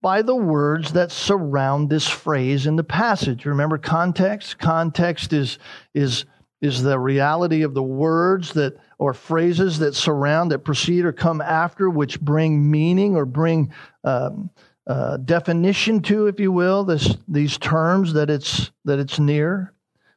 by 0.00 0.22
the 0.22 0.36
words 0.36 0.92
that 0.92 1.12
surround 1.12 1.90
this 1.90 2.08
phrase 2.08 2.66
in 2.66 2.76
the 2.76 2.84
passage. 2.84 3.44
Remember 3.44 3.76
context? 3.76 4.58
Context 4.58 5.32
is, 5.32 5.58
is, 5.92 6.24
is 6.62 6.82
the 6.82 6.98
reality 6.98 7.62
of 7.62 7.74
the 7.74 7.82
words 7.82 8.52
that 8.54 8.74
or 8.98 9.12
phrases 9.12 9.78
that 9.80 9.94
surround, 9.94 10.50
that 10.50 10.60
precede 10.60 11.04
or 11.04 11.12
come 11.12 11.42
after, 11.42 11.90
which 11.90 12.20
bring 12.20 12.70
meaning 12.70 13.16
or 13.16 13.26
bring 13.26 13.72
um, 14.02 14.48
uh, 14.86 15.18
definition 15.18 16.00
to, 16.00 16.26
if 16.26 16.40
you 16.40 16.52
will, 16.52 16.84
this, 16.84 17.16
these 17.28 17.58
terms 17.58 18.14
that 18.14 18.30
it's, 18.30 18.70
that 18.86 18.98
it's 18.98 19.18
near. 19.18 19.73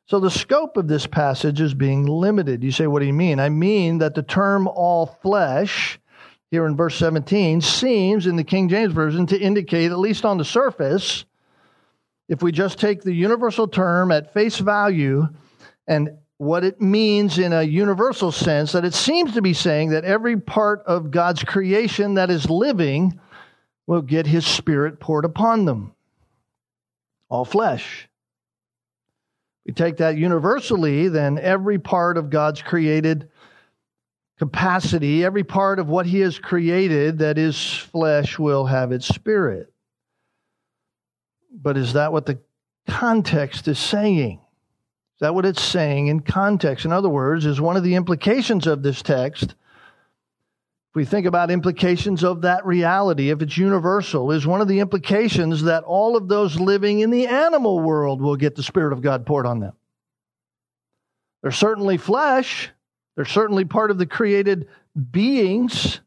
So 0.07 0.21
the 0.21 0.31
scope 0.31 0.77
of 0.77 0.87
this 0.87 1.05
passage 1.05 1.59
is 1.59 1.73
being 1.73 2.05
limited. 2.05 2.63
You 2.63 2.71
say, 2.71 2.87
what 2.87 2.99
do 2.99 3.05
you 3.05 3.13
mean? 3.13 3.41
I 3.41 3.49
mean 3.49 3.97
that 3.97 4.15
the 4.15 4.23
term 4.23 4.67
all 4.67 5.05
flesh 5.21 5.99
here 6.49 6.65
in 6.65 6.77
verse 6.77 6.95
17 6.95 7.59
seems 7.59 8.25
in 8.25 8.37
the 8.37 8.43
King 8.45 8.69
James 8.69 8.93
Version 8.93 9.25
to 9.27 9.37
indicate, 9.37 9.91
at 9.91 9.99
least 9.99 10.23
on 10.23 10.37
the 10.37 10.45
surface, 10.45 11.25
if 12.29 12.41
we 12.41 12.53
just 12.53 12.79
take 12.79 13.01
the 13.01 13.13
universal 13.13 13.67
term 13.67 14.11
at 14.11 14.33
face 14.33 14.57
value 14.57 15.27
and 15.87 16.09
what 16.37 16.63
it 16.63 16.79
means 16.79 17.37
in 17.37 17.51
a 17.51 17.63
universal 17.63 18.31
sense, 18.31 18.71
that 18.71 18.85
it 18.85 18.93
seems 18.93 19.33
to 19.33 19.41
be 19.41 19.53
saying 19.53 19.89
that 19.89 20.05
every 20.05 20.39
part 20.39 20.83
of 20.85 21.11
God's 21.11 21.43
creation 21.43 22.13
that 22.13 22.29
is 22.29 22.49
living 22.49 23.19
will 23.87 24.01
get 24.01 24.25
his 24.25 24.45
spirit 24.45 25.01
poured 25.01 25.25
upon 25.25 25.65
them. 25.65 25.93
All 27.27 27.43
flesh. 27.43 28.07
We 29.67 29.73
take 29.73 29.97
that 29.97 30.17
universally, 30.17 31.09
then 31.09 31.37
every 31.37 31.77
part 31.77 32.17
of 32.17 32.29
God's 32.29 32.61
created 32.61 33.29
capacity, 34.39 35.25
every 35.25 35.43
part 35.43 35.79
of 35.79 35.89
what 35.89 36.05
he 36.05 36.21
has 36.21 36.39
created 36.39 37.17
that 37.19 37.37
is 37.37 37.73
flesh 37.73 38.39
will 38.39 38.65
have 38.65 38.93
its 38.93 39.05
spirit. 39.05 39.73
But 41.51 41.75
is 41.75 41.93
that 41.93 42.13
what 42.13 42.25
the 42.25 42.39
context 42.87 43.67
is 43.67 43.77
saying? 43.77 44.39
Is 45.15 45.19
that 45.19 45.35
what 45.35 45.45
it's 45.45 45.61
saying 45.61 46.07
in 46.07 46.21
context? 46.21 46.85
In 46.85 46.93
other 46.93 47.09
words, 47.09 47.45
is 47.45 47.59
one 47.59 47.75
of 47.75 47.83
the 47.83 47.95
implications 47.95 48.67
of 48.67 48.83
this 48.83 49.01
text 49.01 49.55
we 50.97 51.05
think 51.05 51.27
about 51.27 51.51
implications 51.51 52.23
of 52.23 52.41
that 52.41 52.65
reality, 52.65 53.29
if 53.29 53.43
it's 53.43 53.55
universal, 53.55 54.31
is 54.31 54.47
one 54.47 54.61
of 54.61 54.67
the 54.67 54.79
implications 54.79 55.61
that 55.61 55.83
all 55.83 56.17
of 56.17 56.27
those 56.27 56.59
living 56.59 57.01
in 57.01 57.11
the 57.11 57.27
animal 57.27 57.79
world 57.79 58.19
will 58.19 58.35
get 58.35 58.55
the 58.55 58.63
Spirit 58.63 58.93
of 58.93 59.03
God 59.03 59.23
poured 59.23 59.45
on 59.45 59.59
them. 59.59 59.73
They're 61.43 61.51
certainly 61.51 61.97
flesh, 61.97 62.71
they're 63.15 63.25
certainly 63.25 63.63
part 63.63 63.91
of 63.91 63.99
the 63.99 64.07
created 64.07 64.69
beings. 65.11 66.01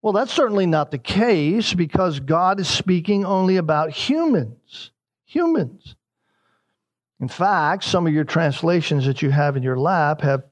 Well, 0.00 0.14
that's 0.14 0.32
certainly 0.32 0.64
not 0.64 0.90
the 0.90 0.96
case 0.96 1.74
because 1.74 2.18
God 2.18 2.60
is 2.60 2.68
speaking 2.68 3.26
only 3.26 3.58
about 3.58 3.90
humans. 3.90 4.90
Humans. 5.26 5.96
In 7.20 7.28
fact, 7.28 7.84
some 7.84 8.06
of 8.06 8.14
your 8.14 8.24
translations 8.24 9.04
that 9.04 9.20
you 9.20 9.28
have 9.28 9.54
in 9.54 9.62
your 9.62 9.78
lap 9.78 10.22
have 10.22 10.44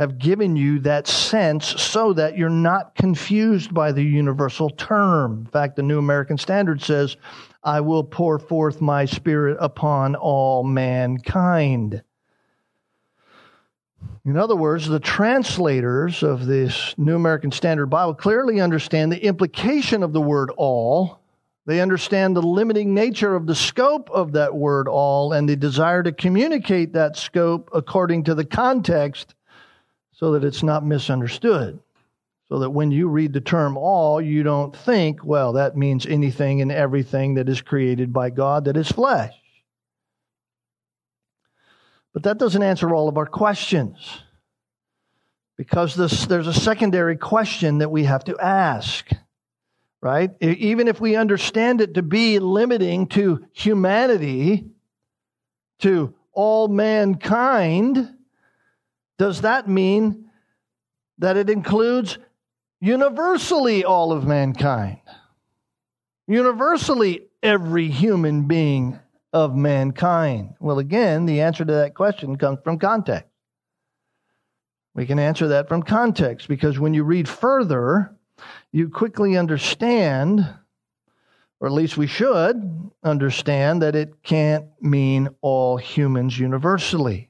have 0.00 0.18
given 0.18 0.56
you 0.56 0.78
that 0.78 1.06
sense 1.06 1.66
so 1.78 2.14
that 2.14 2.34
you're 2.34 2.48
not 2.48 2.94
confused 2.94 3.74
by 3.74 3.92
the 3.92 4.02
universal 4.02 4.70
term. 4.70 5.40
In 5.40 5.46
fact, 5.50 5.76
the 5.76 5.82
New 5.82 5.98
American 5.98 6.38
Standard 6.38 6.80
says, 6.80 7.18
I 7.62 7.82
will 7.82 8.02
pour 8.02 8.38
forth 8.38 8.80
my 8.80 9.04
spirit 9.04 9.58
upon 9.60 10.14
all 10.14 10.64
mankind. 10.64 12.02
In 14.24 14.38
other 14.38 14.56
words, 14.56 14.88
the 14.88 15.00
translators 15.00 16.22
of 16.22 16.46
this 16.46 16.94
New 16.96 17.14
American 17.14 17.52
Standard 17.52 17.88
Bible 17.88 18.14
clearly 18.14 18.58
understand 18.58 19.12
the 19.12 19.22
implication 19.22 20.02
of 20.02 20.14
the 20.14 20.22
word 20.22 20.50
all. 20.56 21.20
They 21.66 21.82
understand 21.82 22.34
the 22.34 22.40
limiting 22.40 22.94
nature 22.94 23.34
of 23.34 23.46
the 23.46 23.54
scope 23.54 24.08
of 24.08 24.32
that 24.32 24.54
word 24.54 24.88
all 24.88 25.34
and 25.34 25.46
the 25.46 25.56
desire 25.56 26.02
to 26.02 26.12
communicate 26.12 26.94
that 26.94 27.18
scope 27.18 27.68
according 27.74 28.24
to 28.24 28.34
the 28.34 28.46
context 28.46 29.34
so 30.20 30.32
that 30.32 30.44
it's 30.44 30.62
not 30.62 30.84
misunderstood. 30.84 31.80
So 32.50 32.58
that 32.58 32.70
when 32.70 32.90
you 32.90 33.08
read 33.08 33.32
the 33.32 33.40
term 33.40 33.78
all, 33.78 34.20
you 34.20 34.42
don't 34.42 34.76
think, 34.76 35.24
well, 35.24 35.54
that 35.54 35.78
means 35.78 36.04
anything 36.04 36.60
and 36.60 36.70
everything 36.70 37.34
that 37.34 37.48
is 37.48 37.62
created 37.62 38.12
by 38.12 38.28
God 38.28 38.66
that 38.66 38.76
is 38.76 38.88
flesh. 38.88 39.32
But 42.12 42.24
that 42.24 42.36
doesn't 42.36 42.62
answer 42.62 42.94
all 42.94 43.08
of 43.08 43.16
our 43.16 43.24
questions. 43.24 43.96
Because 45.56 45.94
this, 45.94 46.26
there's 46.26 46.48
a 46.48 46.52
secondary 46.52 47.16
question 47.16 47.78
that 47.78 47.90
we 47.90 48.04
have 48.04 48.24
to 48.24 48.36
ask, 48.38 49.08
right? 50.02 50.30
Even 50.42 50.86
if 50.86 51.00
we 51.00 51.16
understand 51.16 51.80
it 51.80 51.94
to 51.94 52.02
be 52.02 52.40
limiting 52.40 53.06
to 53.08 53.46
humanity, 53.52 54.66
to 55.78 56.14
all 56.32 56.68
mankind, 56.68 58.16
does 59.20 59.42
that 59.42 59.68
mean 59.68 60.30
that 61.18 61.36
it 61.36 61.50
includes 61.50 62.16
universally 62.80 63.84
all 63.84 64.12
of 64.12 64.26
mankind? 64.26 64.96
Universally 66.26 67.28
every 67.42 67.88
human 67.88 68.48
being 68.48 68.98
of 69.30 69.54
mankind? 69.54 70.54
Well, 70.58 70.78
again, 70.78 71.26
the 71.26 71.42
answer 71.42 71.66
to 71.66 71.72
that 71.72 71.94
question 71.94 72.36
comes 72.36 72.60
from 72.64 72.78
context. 72.78 73.28
We 74.94 75.04
can 75.04 75.18
answer 75.18 75.48
that 75.48 75.68
from 75.68 75.82
context 75.82 76.48
because 76.48 76.78
when 76.78 76.94
you 76.94 77.04
read 77.04 77.28
further, 77.28 78.16
you 78.72 78.88
quickly 78.88 79.36
understand 79.36 80.48
Or 81.60 81.68
at 81.68 81.74
least 81.74 81.98
we 81.98 82.06
should 82.06 82.90
understand 83.04 83.82
that 83.82 83.94
it 83.94 84.22
can't 84.22 84.66
mean 84.80 85.28
all 85.42 85.76
humans 85.76 86.38
universally. 86.38 87.29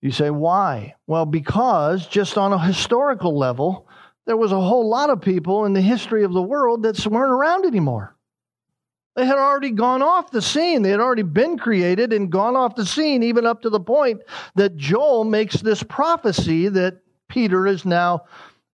You 0.00 0.12
say, 0.12 0.30
why? 0.30 0.94
Well, 1.06 1.26
because 1.26 2.06
just 2.06 2.38
on 2.38 2.52
a 2.52 2.58
historical 2.58 3.36
level, 3.36 3.88
there 4.26 4.36
was 4.36 4.52
a 4.52 4.60
whole 4.60 4.88
lot 4.88 5.10
of 5.10 5.20
people 5.20 5.64
in 5.64 5.72
the 5.72 5.80
history 5.80 6.22
of 6.22 6.32
the 6.32 6.42
world 6.42 6.82
that 6.82 7.04
weren't 7.06 7.32
around 7.32 7.64
anymore. 7.64 8.14
They 9.16 9.26
had 9.26 9.38
already 9.38 9.70
gone 9.70 10.00
off 10.00 10.30
the 10.30 10.40
scene. 10.40 10.82
They 10.82 10.90
had 10.90 11.00
already 11.00 11.22
been 11.22 11.58
created 11.58 12.12
and 12.12 12.30
gone 12.30 12.54
off 12.54 12.76
the 12.76 12.86
scene, 12.86 13.24
even 13.24 13.46
up 13.46 13.62
to 13.62 13.70
the 13.70 13.80
point 13.80 14.20
that 14.54 14.76
Joel 14.76 15.24
makes 15.24 15.60
this 15.60 15.82
prophecy 15.82 16.68
that 16.68 17.00
Peter 17.28 17.66
is 17.66 17.84
now 17.84 18.26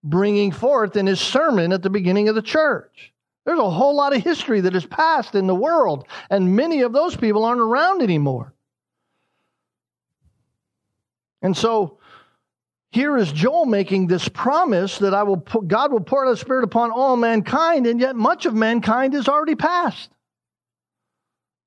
bringing 0.03 0.51
forth 0.51 0.95
in 0.95 1.07
his 1.07 1.19
sermon 1.19 1.73
at 1.73 1.81
the 1.81 1.89
beginning 1.89 2.29
of 2.29 2.35
the 2.35 2.43
church. 2.43 3.11
There's 3.45 3.59
a 3.59 3.69
whole 3.69 3.95
lot 3.95 4.15
of 4.15 4.23
history 4.23 4.61
that 4.61 4.73
has 4.73 4.85
passed 4.85 5.33
in 5.33 5.47
the 5.47 5.55
world, 5.55 6.07
and 6.29 6.55
many 6.55 6.81
of 6.81 6.93
those 6.93 7.15
people 7.15 7.43
aren't 7.43 7.61
around 7.61 8.03
anymore. 8.03 8.53
And 11.45 11.55
so 11.55 11.99
here 12.91 13.15
is 13.17 13.31
Joel 13.31 13.67
making 13.67 14.07
this 14.07 14.27
promise 14.27 14.97
that 14.97 15.13
I 15.13 15.21
will 15.21 15.37
put, 15.37 15.67
God 15.67 15.91
will 15.91 15.99
pour 15.99 16.25
out 16.25 16.31
the 16.31 16.37
Spirit 16.37 16.63
upon 16.63 16.89
all 16.89 17.15
mankind, 17.15 17.85
and 17.85 17.99
yet 17.99 18.15
much 18.15 18.47
of 18.47 18.55
mankind 18.55 19.13
is 19.13 19.27
already 19.27 19.53
past. 19.53 20.09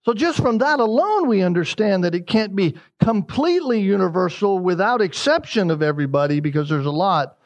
So, 0.05 0.15
just 0.15 0.41
from 0.41 0.59
that 0.59 0.81
alone, 0.81 1.29
we 1.29 1.43
understand 1.43 2.03
that 2.03 2.17
it 2.17 2.27
can't 2.27 2.57
be 2.57 2.75
completely 3.01 3.81
universal 3.81 4.59
without 4.59 5.01
exception 5.01 5.71
of 5.71 5.81
everybody 5.81 6.41
because 6.41 6.69
there's 6.69 6.85
a 6.85 6.91
lot 6.91 7.39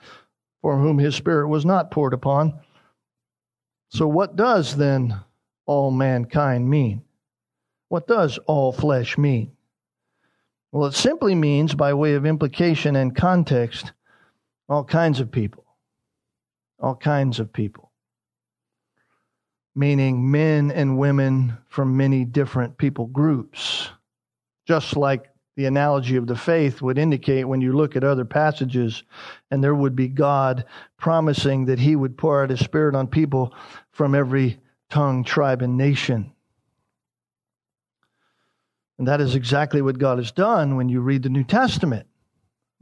for 0.62 0.78
whom 0.78 0.96
his 0.96 1.14
Spirit 1.14 1.48
was 1.48 1.66
not 1.66 1.90
poured 1.90 2.14
upon. 2.14 2.58
So, 3.90 4.08
what 4.08 4.36
does 4.36 4.74
then 4.74 5.20
all 5.66 5.90
mankind 5.90 6.70
mean? 6.70 7.02
What 7.88 8.06
does 8.06 8.38
all 8.46 8.72
flesh 8.72 9.18
mean? 9.18 9.52
Well, 10.72 10.86
it 10.86 10.94
simply 10.94 11.34
means, 11.34 11.74
by 11.74 11.94
way 11.94 12.14
of 12.14 12.26
implication 12.26 12.96
and 12.96 13.14
context, 13.14 13.92
all 14.68 14.84
kinds 14.84 15.20
of 15.20 15.30
people. 15.30 15.64
All 16.80 16.96
kinds 16.96 17.38
of 17.38 17.52
people 17.52 17.92
meaning 19.74 20.30
men 20.30 20.70
and 20.70 20.98
women 20.98 21.56
from 21.68 21.96
many 21.96 22.24
different 22.24 22.76
people 22.76 23.06
groups. 23.06 23.88
Just 24.66 24.96
like 24.96 25.30
the 25.56 25.66
analogy 25.66 26.16
of 26.16 26.26
the 26.26 26.36
faith 26.36 26.80
would 26.80 26.98
indicate 26.98 27.44
when 27.44 27.60
you 27.60 27.72
look 27.72 27.96
at 27.96 28.04
other 28.04 28.24
passages, 28.24 29.02
and 29.50 29.62
there 29.62 29.74
would 29.74 29.96
be 29.96 30.08
God 30.08 30.64
promising 30.98 31.66
that 31.66 31.78
He 31.78 31.96
would 31.96 32.16
pour 32.16 32.42
out 32.42 32.50
His 32.50 32.60
Spirit 32.60 32.94
on 32.94 33.06
people 33.06 33.54
from 33.90 34.14
every 34.14 34.60
tongue, 34.90 35.24
tribe, 35.24 35.62
and 35.62 35.76
nation. 35.76 36.31
And 38.98 39.08
that 39.08 39.20
is 39.20 39.34
exactly 39.34 39.82
what 39.82 39.98
God 39.98 40.18
has 40.18 40.32
done 40.32 40.76
when 40.76 40.88
you 40.88 41.00
read 41.00 41.22
the 41.22 41.28
New 41.28 41.44
Testament 41.44 42.06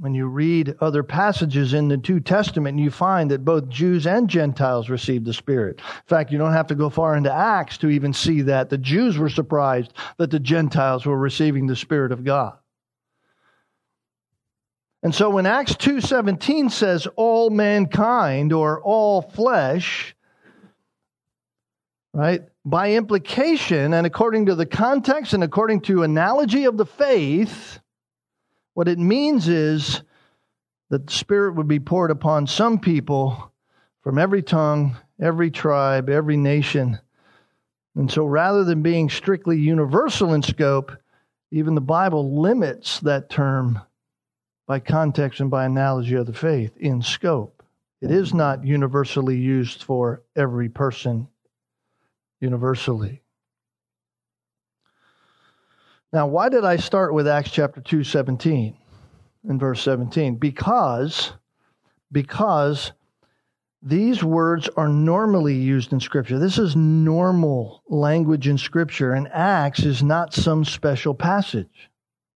when 0.01 0.15
you 0.15 0.27
read 0.27 0.75
other 0.81 1.03
passages 1.03 1.75
in 1.75 1.89
the 1.89 1.99
New 1.99 2.21
Testament, 2.21 2.79
you 2.79 2.91
find 2.91 3.31
that 3.31 3.45
both 3.45 3.69
Jews 3.69 4.07
and 4.07 4.31
Gentiles 4.31 4.89
received 4.89 5.27
the 5.27 5.35
Spirit. 5.35 5.79
In 5.79 6.07
fact, 6.07 6.33
you 6.33 6.39
don't 6.39 6.55
have 6.55 6.69
to 6.69 6.75
go 6.75 6.89
far 6.89 7.15
into 7.15 7.31
Acts 7.31 7.77
to 7.79 7.91
even 7.91 8.15
see 8.15 8.41
that. 8.43 8.71
The 8.71 8.79
Jews 8.79 9.19
were 9.19 9.29
surprised 9.29 9.93
that 10.17 10.31
the 10.31 10.41
Gentiles 10.41 11.05
were 11.05 11.19
receiving 11.19 11.67
the 11.67 11.77
Spirit 11.77 12.13
of 12.13 12.25
God. 12.25 12.57
And 15.03 15.15
so 15.15 15.29
when 15.29 15.45
Acts 15.45 15.77
2:17 15.77 16.71
says 16.71 17.07
all 17.17 17.51
mankind 17.51 18.55
or 18.55 18.81
all 18.81 19.21
flesh, 19.21 20.17
right? 22.15 22.43
By 22.65 22.93
implication 22.93 23.95
and 23.95 24.07
according 24.07 24.47
to 24.47 24.55
the 24.55 24.67
context 24.67 25.33
and 25.33 25.43
according 25.43 25.81
to 25.83 26.03
analogy 26.03 26.65
of 26.65 26.77
the 26.77 26.85
faith, 26.85 27.81
what 28.75 28.89
it 28.89 28.99
means 28.99 29.49
is 29.49 30.03
that 30.91 31.07
the 31.07 31.13
Spirit 31.13 31.55
would 31.55 31.69
be 31.69 31.81
poured 31.81 32.11
upon 32.11 32.47
some 32.47 32.79
people 32.79 33.51
from 34.03 34.19
every 34.19 34.43
tongue, 34.43 34.97
every 35.21 35.51
tribe, 35.51 36.11
every 36.11 36.37
nation. 36.37 36.99
And 37.95 38.11
so 38.11 38.27
rather 38.27 38.63
than 38.65 38.83
being 38.83 39.09
strictly 39.09 39.59
universal 39.59 40.35
in 40.35 40.43
scope, 40.43 40.93
even 41.51 41.75
the 41.75 41.81
Bible 41.81 42.41
limits 42.41 43.01
that 43.01 43.31
term 43.31 43.81
by 44.67 44.81
context 44.81 45.41
and 45.41 45.51
by 45.51 45.65
analogy 45.65 46.15
of 46.15 46.27
the 46.27 46.33
faith 46.33 46.77
in 46.77 47.03
scope. 47.03 47.63
It 48.01 48.11
is 48.11 48.33
not 48.33 48.65
universally 48.65 49.37
used 49.37 49.83
for 49.83 50.23
every 50.37 50.69
person 50.69 51.27
universally. 52.41 53.23
Now, 56.13 56.27
why 56.27 56.49
did 56.49 56.65
I 56.65 56.77
start 56.77 57.15
with 57.15 57.29
Acts 57.29 57.51
chapter 57.53 57.81
2, 57.81 58.03
17 58.03 58.77
and 59.49 59.61
verse 59.61 59.81
17? 59.83 60.37
Because, 60.37 61.33
because 62.11 62.93
these 63.83 64.25
words 64.25 64.69
are 64.77 64.89
normally 64.89 65.55
used 65.55 65.93
in 65.93 66.01
Scripture. 66.01 66.39
This 66.39 66.59
is 66.59 66.75
normal 66.75 67.83
language 67.89 68.49
in 68.49 68.59
Scripture, 68.59 69.13
and 69.13 69.29
Acts 69.33 69.85
is 69.85 70.03
not 70.03 70.35
some 70.35 70.65
special 70.65 71.15
passage. 71.15 71.91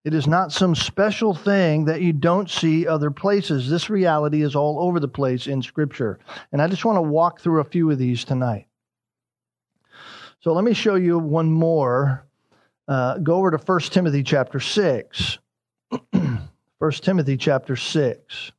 It 0.05 0.14
is 0.14 0.27
not 0.27 0.53
some 0.53 0.75
special 0.75 1.35
thing 1.35 1.87
that 1.87 2.03
you 2.03 2.12
don't 2.12 2.51
see 2.51 2.87
other 2.87 3.11
places. 3.11 3.69
This 3.69 3.90
reality 3.90 4.43
is 4.43 4.55
all 4.55 4.79
over 4.79 5.01
the 5.01 5.09
place 5.09 5.47
in 5.47 5.62
Scripture. 5.62 6.19
And 6.53 6.62
I 6.62 6.69
just 6.69 6.85
want 6.85 6.97
to 6.97 7.03
walk 7.03 7.40
through 7.40 7.61
a 7.61 7.64
few 7.64 7.90
of 7.90 7.99
these 7.99 8.25
tonight. 8.25 8.67
So 10.44 10.52
let 10.52 10.62
me 10.62 10.74
show 10.74 10.96
you 10.96 11.18
one 11.18 11.50
more 11.50 12.26
uh, 12.87 13.16
go 13.16 13.37
over 13.37 13.50
to 13.50 13.57
1 13.57 13.80
Timothy 13.80 14.22
chapter 14.22 14.61
6. 14.61 15.38
1 16.11 16.90
Timothy 17.00 17.38
chapter 17.38 17.76
6. 17.76 18.52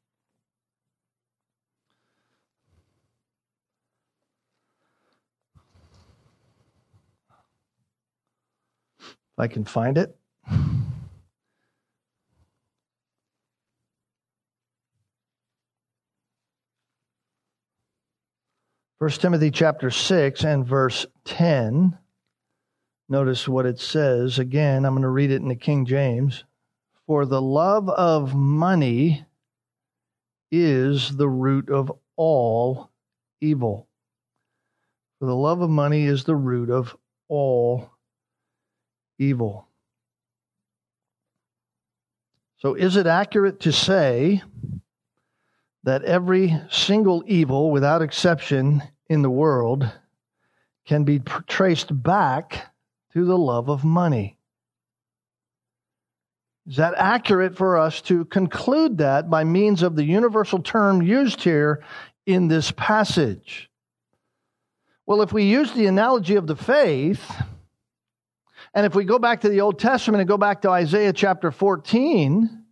If 8.99 9.13
I 9.37 9.45
can 9.45 9.63
find 9.63 9.99
it. 9.99 10.17
First 19.05 19.21
Timothy 19.21 19.51
chapter 19.51 19.91
6 19.91 20.43
and 20.43 20.65
verse 20.65 21.05
10. 21.25 21.95
Notice 23.07 23.47
what 23.47 23.67
it 23.67 23.79
says. 23.79 24.39
Again, 24.39 24.83
I'm 24.83 24.93
going 24.93 25.03
to 25.03 25.09
read 25.09 25.29
it 25.29 25.43
in 25.43 25.47
the 25.47 25.55
King 25.55 25.85
James. 25.85 26.43
For 27.05 27.27
the 27.27 27.39
love 27.39 27.87
of 27.87 28.33
money 28.33 29.23
is 30.51 31.15
the 31.17 31.29
root 31.29 31.69
of 31.69 31.91
all 32.15 32.89
evil. 33.41 33.87
For 35.19 35.27
the 35.27 35.35
love 35.35 35.61
of 35.61 35.69
money 35.69 36.05
is 36.05 36.23
the 36.23 36.35
root 36.35 36.71
of 36.71 36.97
all 37.27 37.91
evil. 39.19 39.67
So, 42.57 42.73
is 42.73 42.97
it 42.97 43.05
accurate 43.05 43.59
to 43.59 43.71
say 43.71 44.41
that 45.83 46.01
every 46.01 46.59
single 46.71 47.23
evil, 47.27 47.69
without 47.69 48.01
exception, 48.01 48.81
in 49.09 49.21
the 49.21 49.29
world 49.29 49.89
can 50.85 51.03
be 51.03 51.19
traced 51.47 52.03
back 52.03 52.73
to 53.13 53.25
the 53.25 53.37
love 53.37 53.69
of 53.69 53.83
money. 53.83 54.37
Is 56.67 56.77
that 56.77 56.95
accurate 56.97 57.55
for 57.55 57.77
us 57.77 58.01
to 58.01 58.25
conclude 58.25 58.97
that 58.97 59.29
by 59.29 59.43
means 59.43 59.83
of 59.83 59.95
the 59.95 60.03
universal 60.03 60.59
term 60.59 61.01
used 61.01 61.43
here 61.43 61.83
in 62.25 62.47
this 62.47 62.71
passage? 62.71 63.69
Well, 65.05 65.21
if 65.21 65.31
we 65.31 65.43
use 65.43 65.71
the 65.73 65.85
analogy 65.85 66.35
of 66.35 66.47
the 66.47 66.55
faith, 66.55 67.23
and 68.73 68.85
if 68.85 68.95
we 68.95 69.05
go 69.05 69.19
back 69.19 69.41
to 69.41 69.49
the 69.49 69.61
Old 69.61 69.77
Testament 69.77 70.21
and 70.21 70.27
go 70.27 70.37
back 70.37 70.63
to 70.63 70.71
Isaiah 70.71 71.13
chapter 71.13 71.51
14, 71.51 72.64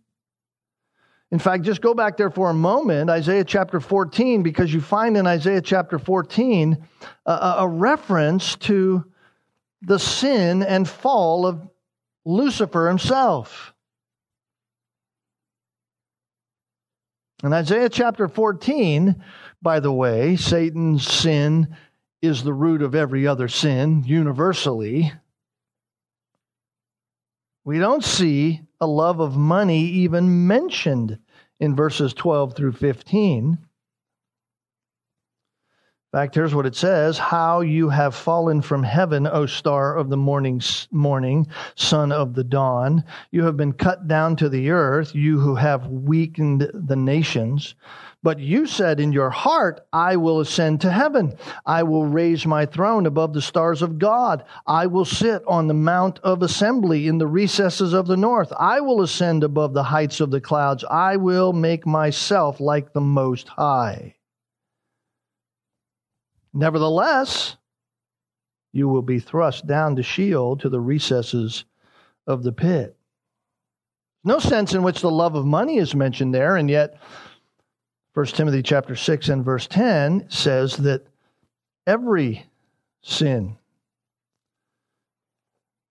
in 1.30 1.38
fact, 1.38 1.64
just 1.64 1.80
go 1.80 1.94
back 1.94 2.16
there 2.16 2.30
for 2.30 2.50
a 2.50 2.54
moment, 2.54 3.10
Isaiah 3.10 3.44
chapter 3.44 3.80
14, 3.80 4.42
because 4.42 4.72
you 4.72 4.80
find 4.80 5.16
in 5.16 5.26
Isaiah 5.26 5.62
chapter 5.62 5.98
14 5.98 6.86
a, 7.26 7.54
a 7.58 7.68
reference 7.68 8.56
to 8.56 9.04
the 9.82 9.98
sin 9.98 10.62
and 10.62 10.88
fall 10.88 11.46
of 11.46 11.68
Lucifer 12.24 12.88
himself. 12.88 13.74
In 17.42 17.52
Isaiah 17.52 17.90
chapter 17.90 18.28
14, 18.28 19.22
by 19.60 19.80
the 19.80 19.92
way, 19.92 20.36
Satan's 20.36 21.06
sin 21.06 21.76
is 22.22 22.42
the 22.42 22.54
root 22.54 22.80
of 22.80 22.94
every 22.94 23.26
other 23.26 23.48
sin 23.48 24.04
universally. 24.06 25.12
We 27.64 27.78
don't 27.78 28.04
see 28.04 28.62
a 28.84 28.86
love 28.86 29.18
of 29.18 29.34
money 29.34 29.80
even 29.80 30.46
mentioned 30.46 31.18
in 31.58 31.74
verses 31.74 32.12
12 32.12 32.54
through 32.54 32.72
15. 32.72 33.44
In 33.52 33.58
fact, 36.12 36.34
here's 36.34 36.54
what 36.54 36.66
it 36.66 36.76
says 36.76 37.16
How 37.16 37.62
you 37.62 37.88
have 37.88 38.14
fallen 38.14 38.60
from 38.60 38.82
heaven, 38.82 39.26
O 39.26 39.46
star 39.46 39.96
of 39.96 40.10
the 40.10 40.18
morning, 40.18 40.60
morning, 40.92 41.46
son 41.76 42.12
of 42.12 42.34
the 42.34 42.44
dawn. 42.44 43.04
You 43.30 43.44
have 43.44 43.56
been 43.56 43.72
cut 43.72 44.06
down 44.06 44.36
to 44.36 44.50
the 44.50 44.68
earth, 44.68 45.14
you 45.14 45.40
who 45.40 45.54
have 45.54 45.86
weakened 45.86 46.70
the 46.74 46.96
nations. 46.96 47.74
But 48.24 48.38
you 48.38 48.66
said 48.66 49.00
in 49.00 49.12
your 49.12 49.28
heart, 49.28 49.86
I 49.92 50.16
will 50.16 50.40
ascend 50.40 50.80
to 50.80 50.90
heaven. 50.90 51.36
I 51.66 51.82
will 51.82 52.06
raise 52.06 52.46
my 52.46 52.64
throne 52.64 53.04
above 53.04 53.34
the 53.34 53.42
stars 53.42 53.82
of 53.82 53.98
God. 53.98 54.44
I 54.66 54.86
will 54.86 55.04
sit 55.04 55.42
on 55.46 55.68
the 55.68 55.74
mount 55.74 56.20
of 56.20 56.40
assembly 56.40 57.06
in 57.06 57.18
the 57.18 57.26
recesses 57.26 57.92
of 57.92 58.06
the 58.06 58.16
north. 58.16 58.50
I 58.58 58.80
will 58.80 59.02
ascend 59.02 59.44
above 59.44 59.74
the 59.74 59.82
heights 59.82 60.20
of 60.20 60.30
the 60.30 60.40
clouds. 60.40 60.84
I 60.90 61.16
will 61.16 61.52
make 61.52 61.86
myself 61.86 62.60
like 62.60 62.94
the 62.94 63.02
Most 63.02 63.46
High. 63.46 64.16
Nevertheless, 66.54 67.58
you 68.72 68.88
will 68.88 69.02
be 69.02 69.18
thrust 69.18 69.66
down 69.66 69.96
to 69.96 70.02
Sheol 70.02 70.56
to 70.56 70.70
the 70.70 70.80
recesses 70.80 71.66
of 72.26 72.42
the 72.42 72.52
pit. 72.52 72.96
No 74.24 74.38
sense 74.38 74.72
in 74.72 74.82
which 74.82 75.02
the 75.02 75.10
love 75.10 75.34
of 75.34 75.44
money 75.44 75.76
is 75.76 75.94
mentioned 75.94 76.34
there, 76.34 76.56
and 76.56 76.70
yet 76.70 76.96
1 78.14 78.26
Timothy 78.26 78.62
chapter 78.62 78.94
6 78.94 79.28
and 79.28 79.44
verse 79.44 79.66
10 79.66 80.26
says 80.30 80.76
that 80.76 81.04
every 81.84 82.46
sin 83.02 83.58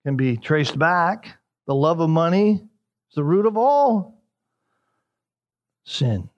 can 0.06 0.16
be 0.16 0.38
traced 0.38 0.80
back. 0.80 1.38
The 1.68 1.76
love 1.76 2.00
of 2.00 2.10
money 2.10 2.62
is 3.10 3.16
the 3.16 3.26
root 3.26 3.46
of 3.46 3.58
all 3.58 4.22
sin. 5.84 6.30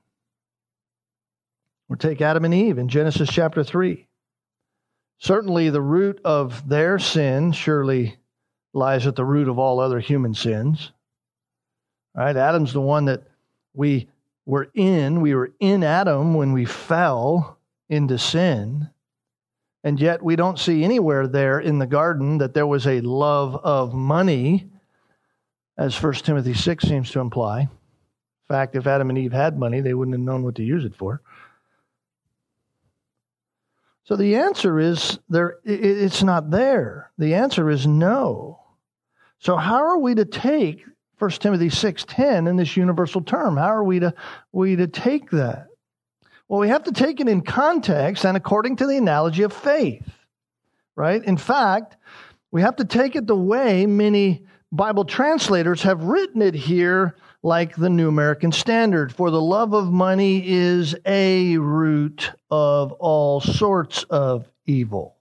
Or 1.87 1.95
take 1.95 2.19
Adam 2.19 2.45
and 2.45 2.53
Eve 2.53 2.79
in 2.79 2.89
Genesis 2.89 3.29
chapter 3.31 3.63
3. 3.63 4.07
Certainly, 5.19 5.69
the 5.69 5.81
root 5.81 6.19
of 6.25 6.67
their 6.67 6.97
sin 6.97 7.51
surely 7.51 8.17
lies 8.73 9.05
at 9.05 9.15
the 9.15 9.23
root 9.23 9.47
of 9.47 9.59
all 9.59 9.79
other 9.79 9.99
human 9.99 10.33
sins. 10.33 10.91
All 12.17 12.25
right? 12.25 12.35
Adam's 12.35 12.73
the 12.73 12.81
one 12.81 13.05
that 13.05 13.21
we 13.75 14.09
were 14.45 14.69
in. 14.73 15.21
We 15.21 15.35
were 15.35 15.51
in 15.59 15.83
Adam 15.83 16.33
when 16.33 16.53
we 16.53 16.65
fell 16.65 17.59
into 17.89 18.17
sin. 18.17 18.89
And 19.83 19.99
yet, 19.99 20.23
we 20.23 20.35
don't 20.35 20.57
see 20.57 20.83
anywhere 20.83 21.27
there 21.27 21.59
in 21.59 21.77
the 21.77 21.85
garden 21.85 22.39
that 22.39 22.53
there 22.53 22.65
was 22.65 22.87
a 22.87 23.01
love 23.01 23.55
of 23.63 23.93
money, 23.93 24.69
as 25.77 26.01
1 26.01 26.13
Timothy 26.15 26.55
6 26.55 26.83
seems 26.87 27.11
to 27.11 27.19
imply. 27.19 27.61
In 27.61 27.69
fact, 28.47 28.75
if 28.75 28.87
Adam 28.87 29.09
and 29.09 29.17
Eve 29.17 29.33
had 29.33 29.59
money, 29.59 29.81
they 29.81 29.93
wouldn't 29.93 30.15
have 30.15 30.25
known 30.25 30.43
what 30.43 30.55
to 30.55 30.63
use 30.63 30.85
it 30.85 30.95
for. 30.95 31.21
So 34.05 34.15
the 34.15 34.35
answer 34.35 34.79
is 34.79 35.17
there 35.29 35.57
it's 35.63 36.21
not 36.21 36.51
there. 36.51 37.11
The 37.17 37.33
answer 37.33 37.71
is 37.71 37.87
no. 37.87 38.59
So 39.39 39.57
how 39.57 39.77
are 39.77 39.97
we 39.97 40.13
to 40.15 40.25
take 40.25 40.85
1 41.17 41.29
Timothy 41.31 41.69
6:10 41.69 42.47
in 42.47 42.55
this 42.57 42.75
universal 42.75 43.21
term? 43.21 43.57
How 43.57 43.67
are 43.67 43.83
we 43.83 43.99
to 43.99 44.13
we 44.51 44.75
to 44.75 44.87
take 44.87 45.29
that? 45.31 45.67
Well, 46.47 46.59
we 46.59 46.69
have 46.69 46.83
to 46.83 46.91
take 46.91 47.19
it 47.19 47.27
in 47.27 47.41
context 47.41 48.25
and 48.25 48.37
according 48.37 48.75
to 48.77 48.87
the 48.87 48.97
analogy 48.97 49.43
of 49.43 49.53
faith. 49.53 50.07
Right? 50.95 51.23
In 51.23 51.37
fact, 51.37 51.97
we 52.51 52.61
have 52.61 52.75
to 52.77 52.85
take 52.85 53.15
it 53.15 53.27
the 53.27 53.35
way 53.35 53.85
many 53.85 54.45
Bible 54.71 55.05
translators 55.05 55.81
have 55.83 56.03
written 56.03 56.41
it 56.41 56.53
here 56.53 57.15
like 57.43 57.75
the 57.75 57.89
New 57.89 58.07
American 58.07 58.51
Standard. 58.51 59.13
For 59.13 59.29
the 59.31 59.41
love 59.41 59.73
of 59.73 59.91
money 59.91 60.43
is 60.45 60.95
a 61.05 61.57
root 61.57 62.31
of 62.49 62.91
all 62.93 63.39
sorts 63.39 64.03
of 64.03 64.47
evil. 64.65 65.15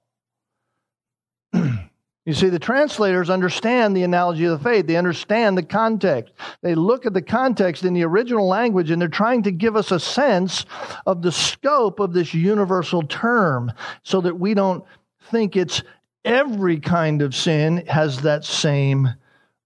you 2.24 2.32
see, 2.32 2.48
the 2.48 2.58
translators 2.58 3.28
understand 3.28 3.94
the 3.94 4.02
analogy 4.02 4.44
of 4.44 4.58
the 4.58 4.64
faith. 4.64 4.86
They 4.86 4.96
understand 4.96 5.58
the 5.58 5.62
context. 5.62 6.32
They 6.62 6.74
look 6.74 7.04
at 7.04 7.12
the 7.12 7.20
context 7.20 7.84
in 7.84 7.92
the 7.92 8.04
original 8.04 8.48
language 8.48 8.90
and 8.90 9.00
they're 9.00 9.08
trying 9.08 9.42
to 9.42 9.50
give 9.50 9.76
us 9.76 9.90
a 9.90 10.00
sense 10.00 10.64
of 11.04 11.20
the 11.20 11.32
scope 11.32 12.00
of 12.00 12.14
this 12.14 12.32
universal 12.32 13.02
term 13.02 13.72
so 14.04 14.22
that 14.22 14.38
we 14.38 14.54
don't 14.54 14.84
think 15.30 15.54
it's 15.54 15.82
every 16.24 16.80
kind 16.80 17.20
of 17.20 17.34
sin 17.34 17.84
has 17.88 18.22
that 18.22 18.44
same 18.44 19.08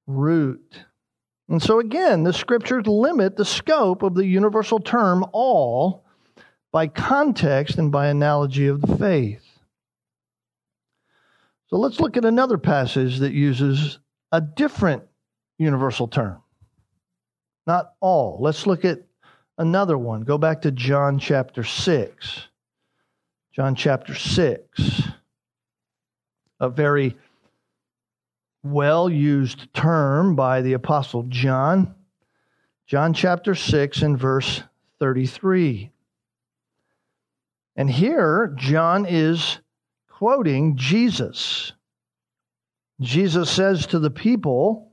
root. 0.09 0.85
And 1.49 1.63
so, 1.63 1.79
again, 1.79 2.25
the 2.25 2.33
scriptures 2.33 2.87
limit 2.87 3.37
the 3.37 3.45
scope 3.45 4.03
of 4.03 4.15
the 4.15 4.27
universal 4.27 4.81
term 4.81 5.25
all 5.33 6.05
by 6.73 6.89
context 6.89 7.79
and 7.79 7.93
by 7.93 8.09
analogy 8.09 8.67
of 8.67 8.81
the 8.81 8.97
faith. 8.97 9.48
So, 11.69 11.77
let's 11.77 12.01
look 12.01 12.17
at 12.17 12.25
another 12.25 12.59
passage 12.59 13.19
that 13.19 13.33
uses 13.33 13.99
a 14.33 14.41
different 14.41 15.03
universal 15.59 16.09
term. 16.09 16.43
Not 17.67 17.93
all. 18.01 18.39
Let's 18.41 18.67
look 18.67 18.85
at 18.85 19.03
another 19.59 19.99
one. 19.99 20.23
Go 20.23 20.39
back 20.39 20.63
to 20.63 20.71
John 20.71 21.19
chapter 21.19 21.63
6. 21.63 22.49
John 23.53 23.75
chapter 23.75 24.15
6. 24.15 25.03
A 26.61 26.71
very 26.71 27.17
well 28.63 29.11
used 29.11 29.73
term 29.75 30.35
by 30.35 30.63
the 30.63 30.73
Apostle 30.73 31.25
John. 31.25 31.95
John 32.87 33.13
chapter 33.13 33.55
6 33.55 34.03
and 34.03 34.19
verse 34.19 34.63
33. 35.01 35.91
And 37.77 37.91
here, 37.91 38.55
John 38.57 39.05
is 39.07 39.59
quoting 40.19 40.77
Jesus. 40.77 41.73
Jesus 43.01 43.49
says 43.49 43.87
to 43.87 44.01
the 44.01 44.11
people, 44.11 44.91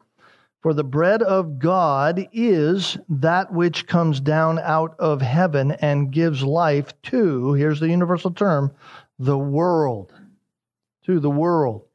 For 0.61 0.71
the 0.71 0.83
bread 0.83 1.23
of 1.23 1.57
God 1.57 2.27
is 2.31 2.95
that 3.09 3.51
which 3.51 3.87
comes 3.87 4.19
down 4.19 4.59
out 4.59 4.95
of 4.99 5.23
heaven 5.23 5.71
and 5.71 6.11
gives 6.11 6.43
life 6.43 6.93
to, 7.03 7.53
here's 7.53 7.79
the 7.79 7.89
universal 7.89 8.29
term, 8.29 8.71
the 9.17 9.37
world. 9.37 10.13
To 11.05 11.19
the 11.19 11.31
world. 11.31 11.85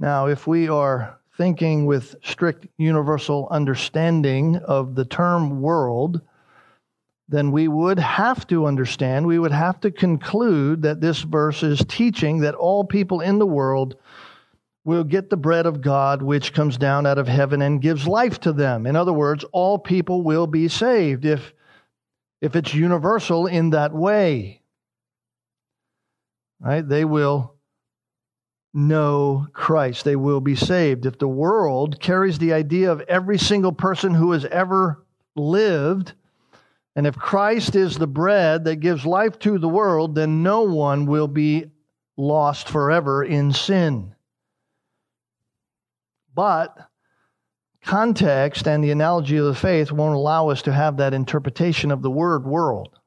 Now, 0.00 0.26
if 0.26 0.48
we 0.48 0.68
are 0.68 1.20
thinking 1.36 1.86
with 1.86 2.16
strict 2.24 2.66
universal 2.78 3.46
understanding 3.48 4.56
of 4.56 4.96
the 4.96 5.04
term 5.04 5.60
world, 5.62 6.20
then 7.32 7.50
we 7.50 7.66
would 7.66 7.98
have 7.98 8.46
to 8.48 8.66
understand, 8.66 9.26
we 9.26 9.38
would 9.38 9.52
have 9.52 9.80
to 9.80 9.90
conclude 9.90 10.82
that 10.82 11.00
this 11.00 11.22
verse 11.22 11.62
is 11.62 11.82
teaching 11.88 12.40
that 12.40 12.54
all 12.54 12.84
people 12.84 13.22
in 13.22 13.38
the 13.38 13.46
world 13.46 13.96
will 14.84 15.02
get 15.02 15.30
the 15.30 15.36
bread 15.36 15.64
of 15.64 15.80
God 15.80 16.22
which 16.22 16.52
comes 16.52 16.76
down 16.76 17.06
out 17.06 17.18
of 17.18 17.26
heaven 17.26 17.62
and 17.62 17.80
gives 17.80 18.06
life 18.06 18.38
to 18.40 18.52
them. 18.52 18.86
In 18.86 18.96
other 18.96 19.14
words, 19.14 19.44
all 19.50 19.78
people 19.78 20.22
will 20.22 20.46
be 20.46 20.68
saved 20.68 21.24
if, 21.24 21.54
if 22.42 22.54
it's 22.54 22.74
universal 22.74 23.46
in 23.46 23.70
that 23.70 23.94
way. 23.94 24.60
Right? 26.60 26.86
They 26.86 27.06
will 27.06 27.54
know 28.74 29.46
Christ. 29.54 30.04
They 30.04 30.16
will 30.16 30.40
be 30.40 30.56
saved. 30.56 31.06
If 31.06 31.18
the 31.18 31.28
world 31.28 31.98
carries 31.98 32.38
the 32.38 32.52
idea 32.52 32.92
of 32.92 33.00
every 33.02 33.38
single 33.38 33.72
person 33.72 34.12
who 34.12 34.32
has 34.32 34.44
ever 34.44 35.02
lived, 35.34 36.12
and 36.94 37.06
if 37.06 37.16
Christ 37.16 37.74
is 37.74 37.96
the 37.96 38.06
bread 38.06 38.64
that 38.64 38.76
gives 38.76 39.06
life 39.06 39.38
to 39.40 39.58
the 39.58 39.68
world, 39.68 40.14
then 40.14 40.42
no 40.42 40.62
one 40.62 41.06
will 41.06 41.28
be 41.28 41.70
lost 42.16 42.68
forever 42.68 43.24
in 43.24 43.52
sin. 43.52 44.14
But 46.34 46.76
context 47.82 48.68
and 48.68 48.84
the 48.84 48.90
analogy 48.90 49.38
of 49.38 49.46
the 49.46 49.54
faith 49.54 49.90
won't 49.90 50.14
allow 50.14 50.50
us 50.50 50.62
to 50.62 50.72
have 50.72 50.98
that 50.98 51.14
interpretation 51.14 51.90
of 51.90 52.02
the 52.02 52.10
word 52.10 52.44
world. 52.44 52.98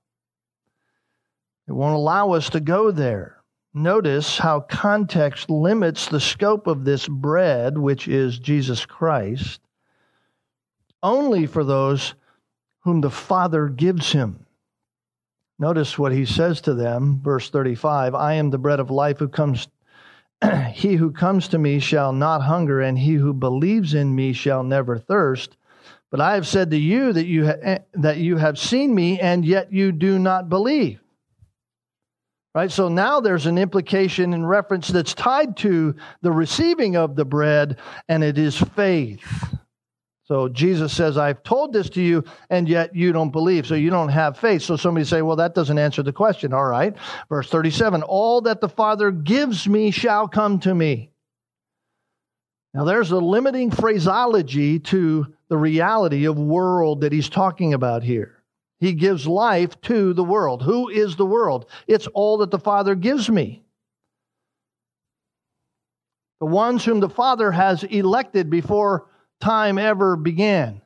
It 1.67 1.74
won't 1.74 1.95
allow 1.95 2.34
us 2.34 2.50
to 2.52 2.60
go 2.60 2.91
there. 2.91 3.38
Notice 3.74 4.38
how 4.38 4.62
context 4.62 5.50
limits 5.50 6.08
the 6.08 6.19
scope 6.19 6.65
of 6.65 6.86
this 6.86 7.08
bread, 7.08 7.78
which 7.78 8.08
is 8.08 8.39
Jesus 8.39 8.86
Christ, 8.86 9.60
only 11.04 11.45
for 11.45 11.63
those 11.63 12.15
whom 12.86 13.02
the 13.02 13.10
Father 13.10 13.67
gives 13.67 14.12
him. 14.13 14.45
Notice 15.58 15.98
what 15.98 16.12
he 16.12 16.26
says 16.26 16.62
to 16.62 16.74
them, 16.74 17.19
verse 17.21 17.50
35 17.50 18.13
I 18.15 18.34
am 18.34 18.52
the 18.52 18.58
bread 18.58 18.80
of 18.80 18.89
life 18.89 19.19
who 19.19 19.28
comes. 19.28 19.67
he 20.71 20.95
who 20.95 21.12
comes 21.12 21.48
to 21.50 21.58
me 21.58 21.80
shall 21.80 22.13
not 22.13 22.41
hunger, 22.41 22.82
and 22.82 22.98
he 22.98 23.13
who 23.15 23.34
believes 23.34 23.93
in 23.93 24.15
me 24.15 24.34
shall 24.34 24.63
never 24.63 24.98
thirst. 24.98 25.58
But 26.12 26.21
I 26.21 26.36
have 26.36 26.48
said 26.48 26.71
to 26.71 26.78
you 26.78 27.12
that 27.12 27.26
you, 27.26 27.48
ha- 27.48 27.60
eh, 27.62 27.80
that 27.93 28.17
you 28.17 28.38
have 28.38 28.60
seen 28.60 28.93
me, 28.93 29.19
and 29.19 29.43
yet 29.43 29.74
you 29.74 29.91
do 29.91 30.19
not 30.19 30.48
believe. 30.48 31.00
Right? 32.54 32.71
So 32.71 32.88
now 32.88 33.19
there's 33.19 33.48
an 33.48 33.58
implication 33.58 34.34
in 34.34 34.45
reference 34.45 34.89
that's 34.89 35.13
tied 35.13 35.58
to 35.58 35.95
the 36.21 36.32
receiving 36.32 36.95
of 36.95 37.15
the 37.15 37.26
bread, 37.26 37.80
and 38.08 38.24
it 38.24 38.38
is 38.38 38.58
faith. 38.58 39.26
So 40.27 40.49
Jesus 40.49 40.91
says, 40.91 41.19
I've 41.19 41.43
told 41.43 41.71
this 41.71 41.88
to 41.91 42.01
you, 42.01 42.23
and 42.49 42.67
yet 42.67 42.95
you 42.95 43.11
don't 43.11 43.31
believe. 43.31 43.67
So 43.67 43.75
you 43.75 43.91
don't 43.91 44.09
have 44.09 44.39
faith. 44.39 44.63
So 44.63 44.75
somebody 44.75 45.05
say, 45.05 45.21
well, 45.21 45.35
that 45.35 45.53
doesn't 45.53 45.77
answer 45.77 46.01
the 46.01 46.11
question. 46.11 46.51
All 46.51 46.65
right. 46.65 46.95
Verse 47.29 47.47
37 47.49 48.01
All 48.01 48.41
that 48.41 48.59
the 48.59 48.69
Father 48.69 49.11
gives 49.11 49.67
me 49.67 49.91
shall 49.91 50.27
come 50.27 50.59
to 50.61 50.73
me. 50.73 51.11
Now 52.73 52.85
there's 52.85 53.11
a 53.11 53.17
limiting 53.17 53.69
phraseology 53.69 54.79
to 54.79 55.27
the 55.47 55.57
reality 55.57 56.25
of 56.25 56.39
world 56.39 57.01
that 57.01 57.13
he's 57.13 57.29
talking 57.29 57.75
about 57.75 58.01
here. 58.03 58.43
He 58.79 58.93
gives 58.93 59.27
life 59.27 59.79
to 59.81 60.13
the 60.13 60.23
world. 60.23 60.63
Who 60.63 60.89
is 60.89 61.15
the 61.15 61.25
world? 61.25 61.67
It's 61.88 62.07
all 62.07 62.39
that 62.39 62.51
the 62.51 62.59
Father 62.59 62.95
gives 62.95 63.29
me. 63.29 63.63
The 66.39 66.47
ones 66.47 66.83
whom 66.83 66.99
the 66.99 67.09
Father 67.09 67.51
has 67.51 67.83
elected 67.83 68.49
before 68.49 69.07
time 69.45 69.77
ever 69.77 70.15
began. 70.15 70.81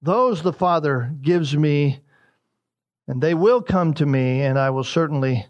Those 0.00 0.42
the 0.42 0.52
Father 0.52 1.12
gives 1.20 1.54
me, 1.54 2.00
and 3.06 3.20
they 3.20 3.34
will 3.34 3.60
come 3.60 3.92
to 3.94 4.06
me, 4.06 4.40
and 4.40 4.58
I 4.58 4.70
will 4.70 4.82
certainly 4.82 5.44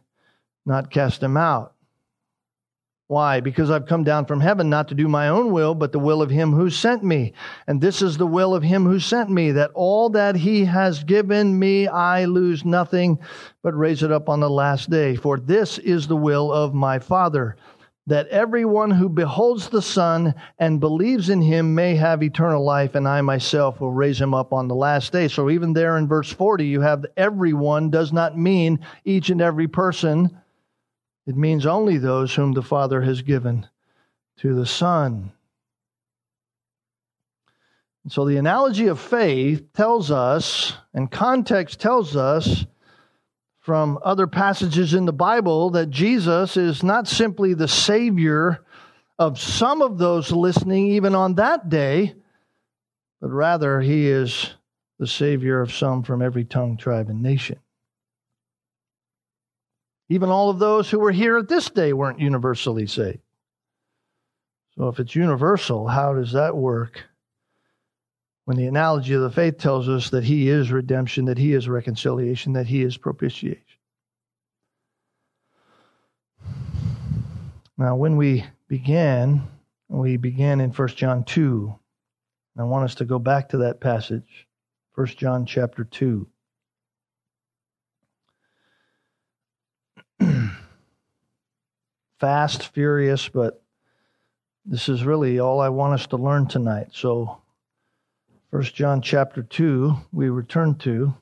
not 0.66 0.90
cast 0.90 1.20
them 1.20 1.36
out. 1.36 1.74
Why? 3.06 3.38
Because 3.38 3.70
I've 3.70 3.86
come 3.86 4.02
down 4.02 4.26
from 4.26 4.40
heaven 4.40 4.68
not 4.68 4.88
to 4.88 4.96
do 4.96 5.06
my 5.06 5.28
own 5.28 5.52
will, 5.52 5.76
but 5.76 5.92
the 5.92 6.00
will 6.00 6.20
of 6.20 6.30
him 6.30 6.52
who 6.52 6.68
sent 6.68 7.04
me. 7.04 7.32
And 7.68 7.80
this 7.80 8.02
is 8.02 8.16
the 8.16 8.26
will 8.26 8.52
of 8.52 8.64
him 8.64 8.84
who 8.84 8.98
sent 8.98 9.30
me, 9.30 9.52
that 9.52 9.70
all 9.74 10.08
that 10.10 10.34
he 10.34 10.64
has 10.64 11.04
given 11.04 11.56
me 11.56 11.86
I 11.86 12.24
lose 12.24 12.64
nothing, 12.64 13.20
but 13.62 13.78
raise 13.78 14.02
it 14.02 14.10
up 14.10 14.28
on 14.28 14.40
the 14.40 14.50
last 14.50 14.90
day. 14.90 15.14
For 15.14 15.38
this 15.38 15.78
is 15.78 16.08
the 16.08 16.16
will 16.16 16.50
of 16.50 16.74
my 16.74 16.98
Father, 16.98 17.54
that 18.06 18.28
everyone 18.28 18.90
who 18.90 19.08
beholds 19.08 19.68
the 19.68 19.80
Son 19.80 20.34
and 20.58 20.78
believes 20.78 21.30
in 21.30 21.40
him 21.40 21.74
may 21.74 21.94
have 21.96 22.22
eternal 22.22 22.62
life, 22.62 22.94
and 22.94 23.08
I 23.08 23.22
myself 23.22 23.80
will 23.80 23.92
raise 23.92 24.20
him 24.20 24.34
up 24.34 24.52
on 24.52 24.68
the 24.68 24.74
last 24.74 25.10
day. 25.10 25.28
So 25.28 25.48
even 25.48 25.72
there 25.72 25.96
in 25.96 26.06
verse 26.06 26.30
40, 26.30 26.66
you 26.66 26.82
have 26.82 27.06
everyone 27.16 27.90
does 27.90 28.12
not 28.12 28.36
mean 28.36 28.80
each 29.04 29.30
and 29.30 29.40
every 29.40 29.68
person. 29.68 30.38
It 31.26 31.36
means 31.36 31.64
only 31.64 31.96
those 31.96 32.34
whom 32.34 32.52
the 32.52 32.62
Father 32.62 33.00
has 33.00 33.22
given 33.22 33.66
to 34.38 34.54
the 34.54 34.66
Son. 34.66 35.32
And 38.02 38.12
so 38.12 38.26
the 38.26 38.36
analogy 38.36 38.88
of 38.88 39.00
faith 39.00 39.72
tells 39.72 40.10
us, 40.10 40.74
and 40.92 41.10
context 41.10 41.80
tells 41.80 42.16
us, 42.16 42.66
from 43.64 43.98
other 44.04 44.26
passages 44.26 44.92
in 44.92 45.06
the 45.06 45.12
Bible 45.12 45.70
that 45.70 45.88
Jesus 45.88 46.58
is 46.58 46.82
not 46.82 47.08
simply 47.08 47.54
the 47.54 47.66
Savior 47.66 48.62
of 49.18 49.40
some 49.40 49.80
of 49.80 49.96
those 49.96 50.30
listening, 50.30 50.88
even 50.88 51.14
on 51.14 51.36
that 51.36 51.70
day, 51.70 52.14
but 53.22 53.30
rather 53.30 53.80
he 53.80 54.06
is 54.06 54.52
the 54.98 55.06
Savior 55.06 55.62
of 55.62 55.72
some 55.72 56.02
from 56.02 56.20
every 56.20 56.44
tongue, 56.44 56.76
tribe, 56.76 57.08
and 57.08 57.22
nation. 57.22 57.58
Even 60.10 60.28
all 60.28 60.50
of 60.50 60.58
those 60.58 60.90
who 60.90 60.98
were 60.98 61.10
here 61.10 61.38
at 61.38 61.48
this 61.48 61.70
day 61.70 61.94
weren't 61.94 62.20
universally 62.20 62.86
saved. 62.86 63.20
So, 64.76 64.88
if 64.88 65.00
it's 65.00 65.14
universal, 65.14 65.88
how 65.88 66.12
does 66.12 66.32
that 66.32 66.54
work? 66.54 67.02
When 68.44 68.56
the 68.56 68.66
analogy 68.66 69.14
of 69.14 69.22
the 69.22 69.30
faith 69.30 69.58
tells 69.58 69.88
us 69.88 70.10
that 70.10 70.24
He 70.24 70.48
is 70.48 70.70
redemption, 70.70 71.24
that 71.26 71.38
He 71.38 71.54
is 71.54 71.68
reconciliation, 71.68 72.52
that 72.54 72.66
He 72.66 72.82
is 72.82 72.96
propitiation. 72.96 73.62
Now, 77.76 77.96
when 77.96 78.16
we 78.16 78.44
began, 78.68 79.48
we 79.88 80.16
began 80.16 80.60
in 80.60 80.70
1 80.70 80.88
John 80.88 81.24
2. 81.24 81.74
I 82.56 82.62
want 82.62 82.84
us 82.84 82.94
to 82.96 83.04
go 83.04 83.18
back 83.18 83.48
to 83.48 83.58
that 83.58 83.80
passage, 83.80 84.46
1 84.94 85.06
John 85.08 85.44
chapter 85.44 85.82
2. 85.82 86.28
Fast, 92.20 92.72
furious, 92.72 93.28
but 93.28 93.60
this 94.64 94.88
is 94.88 95.02
really 95.02 95.40
all 95.40 95.60
I 95.60 95.70
want 95.70 95.94
us 95.94 96.06
to 96.08 96.16
learn 96.16 96.46
tonight. 96.46 96.90
So, 96.92 97.38
First 98.54 98.76
John 98.76 99.02
chapter 99.02 99.42
2, 99.42 99.96
we 100.12 100.28
return 100.28 100.76
to. 100.76 101.12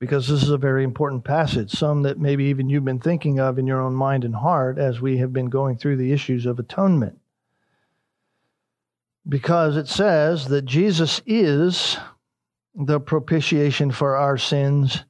Because 0.00 0.26
this 0.26 0.42
is 0.42 0.50
a 0.50 0.58
very 0.58 0.82
important 0.82 1.22
passage, 1.22 1.70
some 1.70 2.02
that 2.02 2.18
maybe 2.18 2.46
even 2.46 2.68
you've 2.68 2.84
been 2.84 2.98
thinking 2.98 3.38
of 3.38 3.60
in 3.60 3.68
your 3.68 3.80
own 3.80 3.94
mind 3.94 4.24
and 4.24 4.34
heart 4.34 4.76
as 4.76 5.00
we 5.00 5.18
have 5.18 5.32
been 5.32 5.50
going 5.50 5.78
through 5.78 5.98
the 5.98 6.10
issues 6.10 6.46
of 6.46 6.58
atonement. 6.58 7.20
Because 9.28 9.76
it 9.76 9.86
says 9.86 10.48
that 10.48 10.64
Jesus 10.64 11.22
is 11.26 11.96
the 12.74 12.98
propitiation 12.98 13.92
for 13.92 14.16
our 14.16 14.36
sins, 14.36 15.04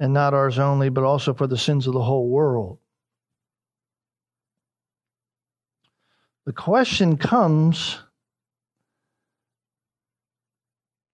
and 0.00 0.14
not 0.14 0.32
ours 0.32 0.58
only, 0.58 0.88
but 0.88 1.04
also 1.04 1.34
for 1.34 1.46
the 1.46 1.58
sins 1.58 1.86
of 1.86 1.92
the 1.92 2.02
whole 2.02 2.30
world. 2.30 2.78
The 6.48 6.54
question 6.54 7.18
comes 7.18 7.98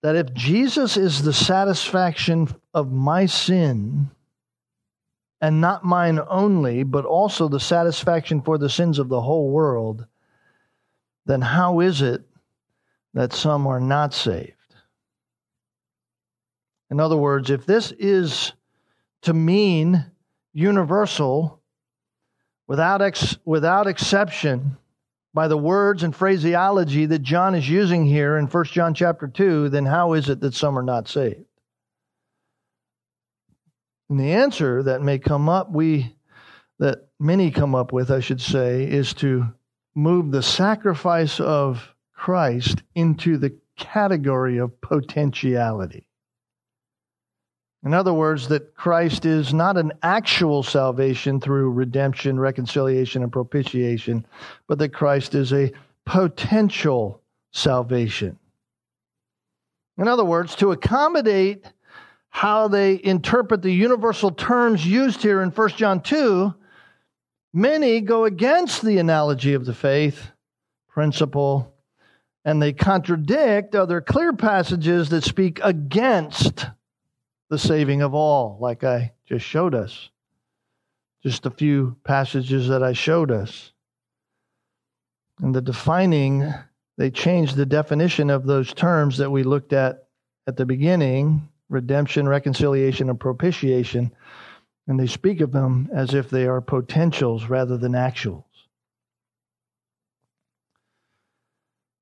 that 0.01 0.15
if 0.15 0.33
Jesus 0.33 0.97
is 0.97 1.23
the 1.23 1.33
satisfaction 1.33 2.55
of 2.73 2.93
my 2.93 3.27
sin, 3.27 4.13
and 5.41 5.61
not 5.61 5.85
mine 5.85 6.21
only, 6.29 6.85
but 6.85 7.05
also 7.05 7.49
the 7.49 7.59
satisfaction 7.59 8.43
for 8.43 8.59
the 8.59 8.71
sins 8.71 9.01
of 9.01 9.09
the 9.09 9.21
whole 9.21 9.51
world, 9.51 10.07
then 11.27 11.41
how 11.41 11.81
is 11.81 12.01
it 12.01 12.23
that 13.15 13.33
some 13.33 13.67
are 13.67 13.81
not 13.81 14.15
saved? 14.15 14.55
In 16.93 17.01
other 17.01 17.17
words, 17.17 17.51
if 17.51 17.67
this 17.67 17.91
is 17.99 18.53
to 19.23 19.35
mean 19.35 20.13
universal, 20.53 21.61
without, 22.69 23.03
ex- 23.03 23.39
without 23.45 23.89
exception, 23.89 24.77
by 25.35 25.49
the 25.49 25.59
words 25.59 26.05
and 26.05 26.15
phraseology 26.15 27.07
that 27.07 27.23
John 27.23 27.57
is 27.57 27.69
using 27.69 28.07
here 28.07 28.39
in 28.39 28.47
1 28.47 28.65
John 28.67 28.95
chapter 28.95 29.27
2, 29.27 29.69
then 29.69 29.85
how 29.85 30.13
is 30.13 30.29
it 30.29 30.41
that 30.41 30.55
some 30.55 30.79
are 30.79 30.83
not 30.83 31.09
saved? 31.09 31.45
And 34.09 34.21
the 34.21 34.33
answer 34.33 34.83
that 34.85 35.03
may 35.03 35.19
come 35.19 35.49
up, 35.49 35.73
we 35.73 36.15
that 36.79 37.09
many 37.19 37.51
come 37.51 37.75
up 37.75 37.93
with, 37.93 38.11
I 38.11 38.21
should 38.21 38.41
say, 38.41 38.85
is 38.85 39.15
to 39.15 39.47
move 39.95 40.31
the 40.31 40.43
sacrifice 40.43 41.41
of 41.41 41.95
Christ 42.15 42.83
into 42.95 43.39
the 43.39 43.57
category 43.77 44.59
of 44.59 44.81
potentiality. 44.81 46.09
In 47.85 47.93
other 47.93 48.15
words, 48.15 48.49
that 48.49 48.75
Christ 48.75 49.27
is 49.27 49.53
not 49.53 49.77
an 49.77 49.93
actual 50.03 50.63
salvation 50.63 51.39
through 51.39 51.71
redemption, 51.71 52.41
reconciliation, 52.41 53.23
and 53.23 53.31
propitiation, 53.31 54.25
but 54.67 54.79
that 54.79 54.95
Christ 54.95 55.35
is 55.35 55.53
a 55.53 55.71
potential 56.07 57.21
salvation. 57.53 58.39
In 59.99 60.09
other 60.09 60.25
words, 60.25 60.55
to 60.57 60.73
accommodate 60.73 61.67
how 62.31 62.69
they 62.69 63.01
interpret 63.05 63.61
the 63.61 63.71
universal 63.71 64.31
terms 64.31 64.85
used 64.85 65.23
here 65.23 65.43
in 65.43 65.51
1 65.51 65.69
John 65.71 66.01
2, 66.01 66.55
many 67.53 68.01
go 68.01 68.25
against 68.25 68.83
the 68.83 68.99
analogy 68.99 69.53
of 69.55 69.67
the 69.67 69.75
faith 69.75 70.31
principle 70.89 71.73
and 72.45 72.61
they 72.61 72.73
contradict 72.73 73.75
other 73.75 74.01
clear 74.01 74.33
passages 74.33 75.11
that 75.11 75.23
speak 75.23 75.61
against 75.63 76.67
the 77.51 77.59
saving 77.59 78.03
of 78.03 78.15
all, 78.15 78.59
like 78.61 78.85
I 78.85 79.13
just 79.27 79.45
showed 79.45 79.75
us. 79.75 80.11
Just 81.23 81.47
a 81.47 81.51
few 81.51 81.97
passages 82.05 82.69
that 82.69 82.83
I 82.83 82.93
showed 82.93 83.31
us. 83.31 83.73
And 85.41 85.55
the 85.55 85.63
defining, 85.63 86.53
they 86.97 87.11
changed 87.11 87.57
the 87.57 87.67
definition 87.67 88.31
of 88.31 88.45
those 88.45 88.73
terms 88.73 89.19
that 89.19 89.31
we 89.31 89.43
looked 89.43 89.73
at 89.73 90.09
at 90.47 90.57
the 90.57 90.67
beginning 90.67 91.49
redemption, 91.71 92.29
reconciliation, 92.29 93.09
and 93.09 93.19
propitiation. 93.19 94.13
And 94.87 95.01
they 95.01 95.07
speak 95.07 95.41
of 95.41 95.53
them 95.53 95.89
as 95.93 96.15
if 96.15 96.29
they 96.31 96.47
are 96.47 96.61
potentials 96.61 97.47
rather 97.47 97.79
than 97.79 97.93
actuals. 97.93 98.45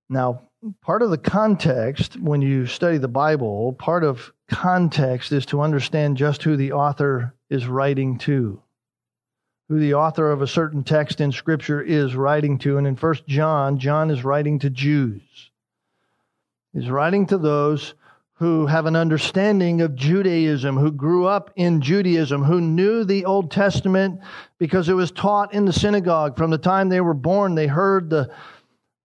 Now, 0.08 0.42
part 0.82 1.02
of 1.02 1.10
the 1.10 1.18
context 1.18 2.20
when 2.20 2.42
you 2.42 2.66
study 2.66 2.98
the 2.98 3.08
Bible, 3.08 3.72
part 3.74 4.04
of 4.04 4.32
context 4.52 5.32
is 5.32 5.46
to 5.46 5.60
understand 5.60 6.16
just 6.16 6.42
who 6.42 6.56
the 6.56 6.72
author 6.72 7.34
is 7.50 7.66
writing 7.66 8.18
to. 8.18 8.62
Who 9.68 9.80
the 9.80 9.94
author 9.94 10.30
of 10.30 10.42
a 10.42 10.46
certain 10.46 10.84
text 10.84 11.20
in 11.20 11.32
Scripture 11.32 11.80
is 11.80 12.14
writing 12.14 12.58
to. 12.58 12.78
And 12.78 12.86
in 12.86 12.94
First 12.94 13.26
John, 13.26 13.78
John 13.78 14.10
is 14.10 14.22
writing 14.22 14.58
to 14.60 14.70
Jews. 14.70 15.22
He's 16.72 16.90
writing 16.90 17.26
to 17.26 17.38
those 17.38 17.94
who 18.34 18.66
have 18.66 18.86
an 18.86 18.96
understanding 18.96 19.82
of 19.82 19.94
Judaism, 19.94 20.76
who 20.76 20.90
grew 20.90 21.26
up 21.26 21.52
in 21.54 21.80
Judaism, 21.80 22.42
who 22.42 22.60
knew 22.60 23.04
the 23.04 23.24
Old 23.24 23.50
Testament 23.50 24.20
because 24.58 24.88
it 24.88 24.94
was 24.94 25.12
taught 25.12 25.54
in 25.54 25.64
the 25.64 25.72
synagogue. 25.72 26.36
From 26.36 26.50
the 26.50 26.58
time 26.58 26.88
they 26.88 27.00
were 27.00 27.14
born, 27.14 27.54
they 27.54 27.68
heard 27.68 28.10
the, 28.10 28.30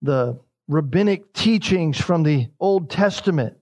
the 0.01 0.39
rabbinic 0.67 1.33
teachings 1.33 1.99
from 1.99 2.23
the 2.23 2.47
Old 2.59 2.89
Testament. 2.89 3.57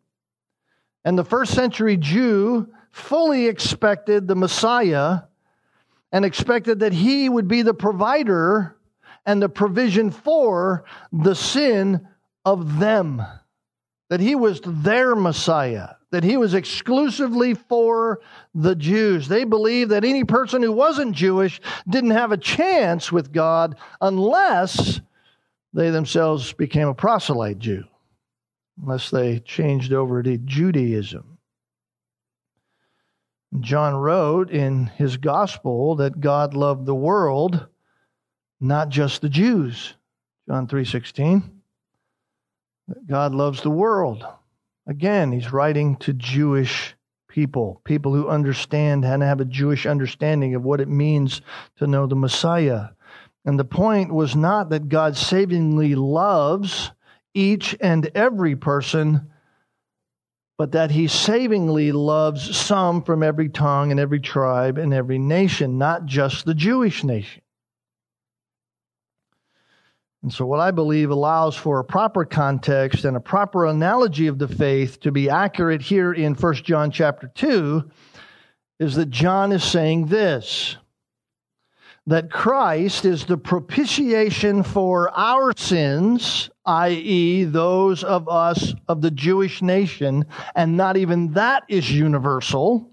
And 1.05 1.17
the 1.17 1.23
first 1.23 1.53
century 1.53 1.97
Jew 1.97 2.67
fully 2.91 3.45
expected 3.45 4.27
the 4.27 4.35
Messiah 4.35 5.19
and 6.11 6.25
expected 6.25 6.79
that 6.79 6.93
he 6.93 7.29
would 7.29 7.47
be 7.47 7.61
the 7.61 7.75
provider 7.75 8.75
and 9.25 9.41
the 9.41 9.49
provision 9.49 10.09
for 10.09 10.83
the 11.13 11.35
sin 11.35 12.07
of 12.43 12.79
them. 12.79 13.21
That 14.09 14.19
he 14.19 14.35
was 14.35 14.61
their 14.65 15.15
Messiah, 15.15 15.89
that 16.11 16.23
he 16.23 16.37
was 16.37 16.53
exclusively 16.53 17.53
for 17.53 18.21
the 18.53 18.75
Jews. 18.75 19.27
They 19.27 19.43
believed 19.43 19.91
that 19.91 20.05
any 20.05 20.23
person 20.23 20.61
who 20.61 20.71
wasn't 20.71 21.15
Jewish 21.15 21.59
didn't 21.87 22.11
have 22.11 22.31
a 22.31 22.37
chance 22.37 23.11
with 23.11 23.31
God 23.31 23.75
unless 24.01 25.01
they 25.73 25.89
themselves 25.89 26.53
became 26.53 26.87
a 26.87 26.93
proselyte 26.93 27.59
Jew 27.59 27.83
unless 28.81 29.09
they 29.09 29.39
changed 29.39 29.93
over 29.93 30.21
to 30.21 30.37
Judaism. 30.37 31.37
John 33.59 33.95
wrote 33.95 34.49
in 34.49 34.87
his 34.87 35.17
gospel 35.17 35.95
that 35.95 36.19
God 36.19 36.53
loved 36.53 36.85
the 36.85 36.95
world, 36.95 37.67
not 38.59 38.89
just 38.89 39.21
the 39.21 39.29
Jews. 39.29 39.95
John 40.47 40.67
3:16. 40.67 41.61
That 42.87 43.07
God 43.07 43.33
loves 43.33 43.61
the 43.61 43.71
world. 43.71 44.25
Again, 44.85 45.31
he's 45.31 45.51
writing 45.51 45.95
to 45.97 46.13
Jewish 46.13 46.95
people, 47.27 47.81
people 47.83 48.13
who 48.13 48.29
understand 48.29 49.03
and 49.03 49.23
have 49.23 49.41
a 49.41 49.45
Jewish 49.45 49.85
understanding 49.85 50.53
of 50.53 50.63
what 50.63 50.79
it 50.79 50.87
means 50.87 51.41
to 51.77 51.87
know 51.87 52.05
the 52.05 52.15
Messiah. 52.15 52.89
And 53.43 53.59
the 53.59 53.65
point 53.65 54.13
was 54.13 54.35
not 54.35 54.69
that 54.69 54.89
God 54.89 55.17
savingly 55.17 55.95
loves 55.95 56.91
each 57.35 57.75
and 57.79 58.09
every 58.15 58.55
person, 58.55 59.29
but 60.57 60.71
that 60.71 60.89
he 60.89 61.07
savingly 61.07 61.91
loves 61.91 62.57
some 62.57 63.03
from 63.03 63.21
every 63.21 63.49
tongue 63.49 63.91
and 63.91 63.99
every 63.99 64.19
tribe 64.19 64.77
and 64.77 64.93
every 64.93 65.19
nation, 65.19 65.77
not 65.77 66.05
just 66.05 66.45
the 66.45 66.55
Jewish 66.55 67.03
nation. 67.03 67.41
And 70.23 70.33
so, 70.33 70.43
what 70.47 70.59
I 70.59 70.71
believe 70.71 71.11
allows 71.11 71.55
for 71.55 71.77
a 71.77 71.83
proper 71.83 72.25
context 72.25 73.05
and 73.05 73.15
a 73.15 73.19
proper 73.19 73.67
analogy 73.67 74.25
of 74.25 74.39
the 74.39 74.47
faith 74.47 74.99
to 75.01 75.11
be 75.11 75.29
accurate 75.29 75.83
here 75.83 76.11
in 76.11 76.33
1 76.33 76.53
John 76.55 76.89
chapter 76.89 77.27
2 77.35 77.91
is 78.79 78.95
that 78.95 79.11
John 79.11 79.51
is 79.51 79.63
saying 79.63 80.07
this 80.07 80.77
that 82.07 82.31
Christ 82.31 83.05
is 83.05 83.25
the 83.25 83.37
propitiation 83.37 84.63
for 84.63 85.09
our 85.17 85.53
sins, 85.57 86.49
i.e., 86.65 87.43
those 87.43 88.03
of 88.03 88.29
us 88.29 88.73
of 88.87 89.01
the 89.01 89.11
Jewish 89.11 89.61
nation, 89.61 90.25
and 90.55 90.77
not 90.77 90.97
even 90.97 91.33
that 91.33 91.63
is 91.67 91.91
universal. 91.91 92.91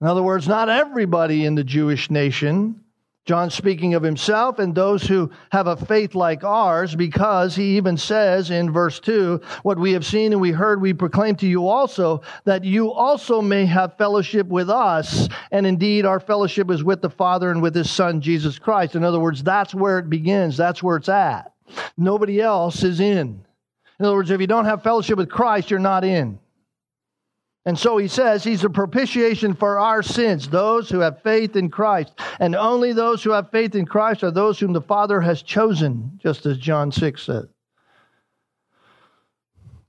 In 0.00 0.06
other 0.06 0.22
words, 0.22 0.48
not 0.48 0.68
everybody 0.68 1.44
in 1.44 1.54
the 1.54 1.64
Jewish 1.64 2.10
nation 2.10 2.81
John 3.24 3.50
speaking 3.50 3.94
of 3.94 4.02
himself 4.02 4.58
and 4.58 4.74
those 4.74 5.04
who 5.04 5.30
have 5.52 5.68
a 5.68 5.76
faith 5.76 6.16
like 6.16 6.42
ours, 6.42 6.96
because 6.96 7.54
he 7.54 7.76
even 7.76 7.96
says 7.96 8.50
in 8.50 8.72
verse 8.72 8.98
2 8.98 9.40
what 9.62 9.78
we 9.78 9.92
have 9.92 10.04
seen 10.04 10.32
and 10.32 10.40
we 10.40 10.50
heard, 10.50 10.80
we 10.80 10.92
proclaim 10.92 11.36
to 11.36 11.46
you 11.46 11.68
also, 11.68 12.22
that 12.44 12.64
you 12.64 12.90
also 12.90 13.40
may 13.40 13.64
have 13.64 13.96
fellowship 13.96 14.48
with 14.48 14.68
us. 14.68 15.28
And 15.52 15.66
indeed, 15.66 16.04
our 16.04 16.18
fellowship 16.18 16.68
is 16.68 16.82
with 16.82 17.00
the 17.00 17.10
Father 17.10 17.52
and 17.52 17.62
with 17.62 17.76
his 17.76 17.90
Son, 17.90 18.20
Jesus 18.20 18.58
Christ. 18.58 18.96
In 18.96 19.04
other 19.04 19.20
words, 19.20 19.44
that's 19.44 19.72
where 19.72 20.00
it 20.00 20.10
begins, 20.10 20.56
that's 20.56 20.82
where 20.82 20.96
it's 20.96 21.08
at. 21.08 21.52
Nobody 21.96 22.40
else 22.40 22.82
is 22.82 22.98
in. 22.98 23.44
In 24.00 24.06
other 24.06 24.16
words, 24.16 24.32
if 24.32 24.40
you 24.40 24.48
don't 24.48 24.64
have 24.64 24.82
fellowship 24.82 25.16
with 25.16 25.30
Christ, 25.30 25.70
you're 25.70 25.78
not 25.78 26.02
in. 26.02 26.40
And 27.64 27.78
so 27.78 27.96
he 27.96 28.08
says 28.08 28.42
he's 28.42 28.64
a 28.64 28.70
propitiation 28.70 29.54
for 29.54 29.78
our 29.78 30.02
sins, 30.02 30.48
those 30.48 30.88
who 30.88 30.98
have 30.98 31.22
faith 31.22 31.54
in 31.54 31.70
Christ. 31.70 32.12
And 32.40 32.56
only 32.56 32.92
those 32.92 33.22
who 33.22 33.30
have 33.30 33.52
faith 33.52 33.76
in 33.76 33.86
Christ 33.86 34.24
are 34.24 34.32
those 34.32 34.58
whom 34.58 34.72
the 34.72 34.80
Father 34.80 35.20
has 35.20 35.42
chosen, 35.42 36.18
just 36.20 36.44
as 36.44 36.58
John 36.58 36.90
6 36.90 37.22
says. 37.22 37.46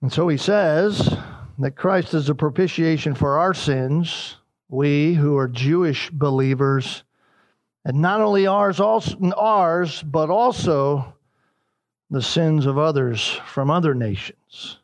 And 0.01 0.13
so 0.13 0.27
he 0.27 0.37
says 0.37 1.15
that 1.57 1.75
Christ 1.75 2.13
is 2.13 2.29
a 2.29 2.35
propitiation 2.35 3.15
for 3.15 3.39
our 3.39 3.53
sins, 3.53 4.37
we 4.69 5.15
who 5.15 5.37
are 5.37 5.47
Jewish 5.47 6.09
believers, 6.11 7.03
and 7.85 8.01
not 8.01 8.21
only 8.21 8.45
ours, 8.45 8.79
also 8.79 9.17
ours, 9.31 10.03
but 10.03 10.29
also 10.29 11.13
the 12.11 12.21
sins 12.21 12.65
of 12.65 12.77
others 12.77 13.39
from 13.47 13.71
other 13.71 13.95
nations, 13.95 14.77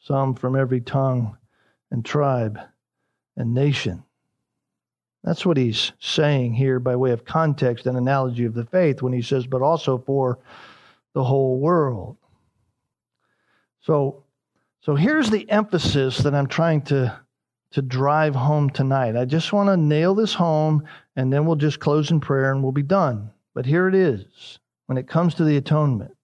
some 0.00 0.34
from 0.34 0.54
every 0.54 0.80
tongue 0.80 1.38
and 1.92 2.04
tribe 2.04 2.58
and 3.36 3.54
nation. 3.54 4.02
That's 5.22 5.46
what 5.46 5.56
he's 5.56 5.92
saying 6.00 6.54
here 6.54 6.80
by 6.80 6.96
way 6.96 7.12
of 7.12 7.24
context 7.24 7.86
and 7.86 7.96
analogy 7.96 8.44
of 8.44 8.54
the 8.54 8.64
faith 8.64 9.02
when 9.02 9.12
he 9.12 9.22
says, 9.22 9.46
but 9.46 9.62
also 9.62 9.98
for 9.98 10.40
the 11.12 11.22
whole 11.22 11.60
world. 11.60 12.16
So, 13.82 14.24
so 14.80 14.96
here's 14.96 15.30
the 15.30 15.48
emphasis 15.48 16.18
that 16.18 16.34
I'm 16.34 16.48
trying 16.48 16.82
to, 16.82 17.16
to 17.72 17.82
drive 17.82 18.34
home 18.34 18.70
tonight. 18.70 19.16
I 19.16 19.24
just 19.24 19.52
want 19.52 19.68
to 19.68 19.76
nail 19.76 20.14
this 20.14 20.34
home 20.34 20.84
and 21.14 21.32
then 21.32 21.46
we'll 21.46 21.56
just 21.56 21.78
close 21.78 22.10
in 22.10 22.20
prayer 22.20 22.50
and 22.50 22.62
we'll 22.62 22.72
be 22.72 22.82
done. 22.82 23.30
But 23.54 23.66
here 23.66 23.86
it 23.86 23.94
is 23.94 24.58
when 24.86 24.98
it 24.98 25.06
comes 25.06 25.34
to 25.34 25.44
the 25.44 25.56
atonement. 25.58 26.16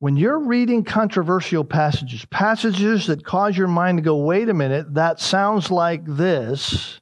When 0.00 0.16
you're 0.16 0.38
reading 0.38 0.84
controversial 0.84 1.64
passages, 1.64 2.24
passages 2.26 3.08
that 3.08 3.24
cause 3.24 3.56
your 3.56 3.66
mind 3.66 3.98
to 3.98 4.02
go, 4.02 4.16
wait 4.16 4.48
a 4.48 4.54
minute, 4.54 4.94
that 4.94 5.18
sounds 5.18 5.72
like 5.72 6.04
this, 6.04 7.00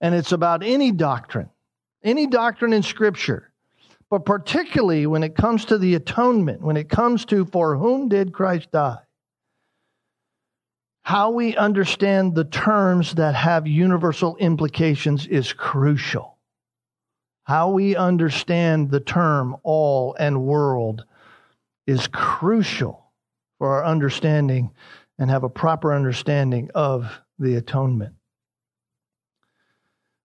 and 0.00 0.12
it's 0.12 0.32
about 0.32 0.64
any 0.64 0.90
doctrine, 0.90 1.50
any 2.02 2.26
doctrine 2.26 2.72
in 2.72 2.82
Scripture, 2.82 3.52
but 4.10 4.24
particularly 4.24 5.06
when 5.06 5.22
it 5.22 5.36
comes 5.36 5.66
to 5.66 5.78
the 5.78 5.94
atonement, 5.94 6.62
when 6.62 6.76
it 6.76 6.88
comes 6.88 7.24
to 7.26 7.44
for 7.44 7.76
whom 7.76 8.08
did 8.08 8.32
Christ 8.32 8.72
die, 8.72 8.98
how 11.02 11.30
we 11.30 11.56
understand 11.56 12.34
the 12.34 12.44
terms 12.44 13.14
that 13.14 13.36
have 13.36 13.68
universal 13.68 14.36
implications 14.36 15.28
is 15.28 15.52
crucial. 15.52 16.38
How 17.44 17.70
we 17.70 17.94
understand 17.94 18.90
the 18.90 19.00
term 19.00 19.56
all 19.62 20.14
and 20.18 20.42
world 20.42 21.04
is 21.90 22.06
crucial 22.06 23.04
for 23.58 23.72
our 23.72 23.84
understanding 23.84 24.70
and 25.18 25.28
have 25.28 25.42
a 25.42 25.48
proper 25.48 25.92
understanding 25.92 26.70
of 26.74 27.20
the 27.38 27.56
atonement. 27.56 28.14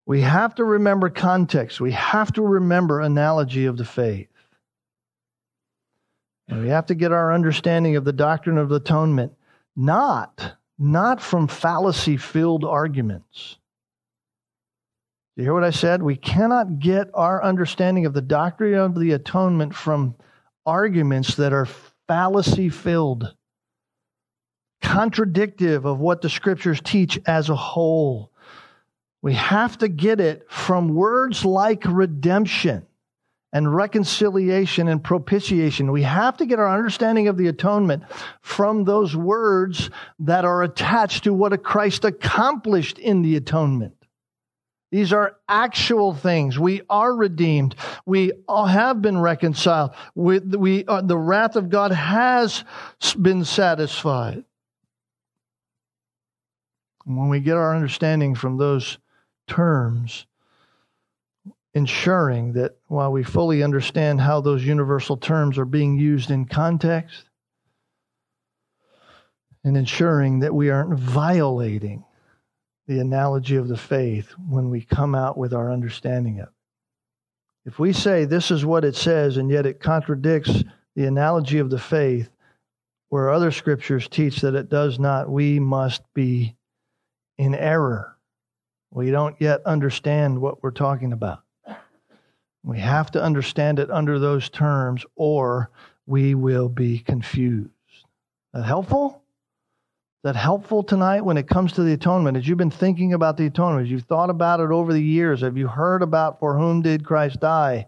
We 0.06 0.22
have 0.22 0.54
to 0.56 0.64
remember 0.64 1.10
context. 1.10 1.82
We 1.82 1.92
have 1.94 2.32
to 2.34 2.44
remember 2.44 3.02
analogy 3.02 3.66
of 3.66 3.78
the 3.78 3.86
faith. 3.86 4.30
And 6.48 6.62
we 6.62 6.70
have 6.70 6.86
to 6.86 6.96
get 6.96 7.12
our 7.12 7.34
understanding 7.34 7.96
of 7.96 8.06
the 8.06 8.14
doctrine 8.14 8.60
of 8.60 8.70
the 8.70 8.76
atonement 8.76 9.34
not 9.76 10.56
not 10.78 11.22
from 11.22 11.48
fallacy 11.48 12.18
filled 12.18 12.66
arguments. 12.66 13.58
Do 15.36 15.42
you 15.42 15.46
hear 15.46 15.54
what 15.54 15.64
I 15.64 15.72
said? 15.72 16.04
We 16.04 16.18
cannot 16.18 16.80
get 16.80 17.10
our 17.14 17.42
understanding 17.42 18.06
of 18.06 18.14
the 18.14 18.22
doctrine 18.22 18.76
of 18.76 19.00
the 19.00 19.14
atonement 19.14 19.74
from 19.74 20.16
arguments 20.66 21.36
that 21.36 21.54
are 21.54 21.68
fallacy 22.08 22.70
filled, 22.70 23.34
contradictive 24.82 25.86
of 25.86 26.00
what 26.00 26.22
the 26.22 26.30
scriptures 26.30 26.82
teach 26.84 27.20
as 27.26 27.50
a 27.50 27.56
whole. 27.56 28.32
We 29.22 29.34
have 29.34 29.78
to 29.80 29.88
get 29.88 30.20
it 30.20 30.46
from 30.52 30.94
words 30.94 31.44
like 31.44 31.84
redemption 31.86 32.86
and 33.52 33.74
reconciliation 33.74 34.88
and 34.90 35.04
propitiation. 35.04 35.92
We 35.92 36.04
have 36.04 36.38
to 36.38 36.46
get 36.46 36.60
our 36.60 36.78
understanding 36.78 37.30
of 37.30 37.38
the 37.38 37.48
atonement 37.48 38.04
from 38.42 38.84
those 38.84 39.16
words 39.16 39.90
that 40.20 40.46
are 40.46 40.62
attached 40.62 41.24
to 41.24 41.34
what 41.34 41.64
Christ 41.64 42.04
accomplished 42.04 43.00
in 43.00 43.22
the 43.22 43.38
atonement. 43.38 44.05
These 44.96 45.12
are 45.12 45.36
actual 45.50 46.14
things. 46.14 46.58
We 46.58 46.82
are 46.90 47.14
redeemed. 47.14 47.76
We 48.06 48.32
have 48.48 49.02
been 49.02 49.20
reconciled. 49.20 49.92
We, 50.16 50.40
we 50.40 50.86
uh, 50.86 51.02
the 51.02 51.18
wrath 51.18 51.58
of 51.58 51.70
God 51.70 51.92
has 51.92 52.64
been 53.22 53.44
satisfied. 53.44 54.46
When 57.04 57.28
we 57.28 57.42
get 57.42 57.58
our 57.58 57.76
understanding 57.76 58.36
from 58.36 58.56
those 58.56 58.98
terms, 59.50 60.28
ensuring 61.74 62.54
that 62.54 62.78
while 62.88 63.12
we 63.12 63.22
fully 63.22 63.64
understand 63.64 64.22
how 64.22 64.40
those 64.40 64.64
universal 64.64 65.18
terms 65.18 65.58
are 65.58 65.66
being 65.66 65.98
used 65.98 66.32
in 66.32 66.46
context, 66.46 67.26
and 69.66 69.76
ensuring 69.76 70.40
that 70.40 70.56
we 70.56 70.70
aren't 70.70 70.98
violating 70.98 72.06
the 72.88 73.00
analogy 73.00 73.56
of 73.56 73.68
the 73.68 73.78
faith 73.78 74.32
when 74.50 74.70
we 74.70 74.82
come 74.82 75.16
out 75.16 75.38
with 75.38 75.54
our 75.54 75.72
understanding 75.72 76.40
of 76.40 76.48
it. 76.48 76.54
If 77.66 77.80
we 77.80 77.94
say 77.94 78.26
this 78.26 78.52
is 78.52 78.64
what 78.64 78.86
it 78.86 78.96
says 78.96 79.38
and 79.38 79.50
yet 79.50 79.66
it 79.66 79.80
contradicts 79.80 80.64
the 80.96 81.06
analogy 81.06 81.58
of 81.58 81.70
the 81.70 81.80
faith, 81.80 82.30
where 83.10 83.30
other 83.30 83.52
scriptures 83.52 84.08
teach 84.08 84.42
that 84.42 84.56
it 84.56 84.70
does 84.70 85.00
not, 85.00 85.30
we 85.30 85.60
must 85.60 86.02
be 86.14 86.56
in 87.38 87.56
error. 87.56 88.18
We 88.92 89.12
don't 89.12 89.36
yet 89.40 89.62
understand 89.66 90.40
what 90.40 90.62
we're 90.64 90.72
talking 90.72 91.12
about. 91.12 91.42
We 92.64 92.80
have 92.80 93.12
to 93.12 93.22
understand 93.22 93.80
it 93.80 93.92
under 93.92 94.20
those 94.20 94.50
terms, 94.50 95.06
or 95.16 95.70
we 96.06 96.34
will 96.34 96.70
be 96.70 97.00
confused. 97.00 97.70
Helpful? 98.54 99.22
That 100.26 100.36
helpful 100.36 100.82
tonight 100.82 101.22
when 101.22 101.38
it 101.38 101.48
comes 101.48 101.72
to 101.72 101.84
the 101.84 101.94
atonement? 101.94 102.36
As 102.36 102.48
you've 102.48 102.58
been 102.58 102.72
thinking 102.72 103.14
about 103.14 103.38
the 103.38 103.46
atonement, 103.46 103.86
as 103.86 103.92
you've 103.92 104.06
thought 104.06 104.32
about 104.32 104.60
it 104.60 104.72
over 104.72 104.92
the 104.92 105.00
years, 105.00 105.42
have 105.42 105.56
you 105.56 105.68
heard 105.68 106.02
about 106.02 106.40
for 106.40 106.58
whom 106.58 106.82
did 106.82 107.06
Christ 107.06 107.42
die? 107.42 107.86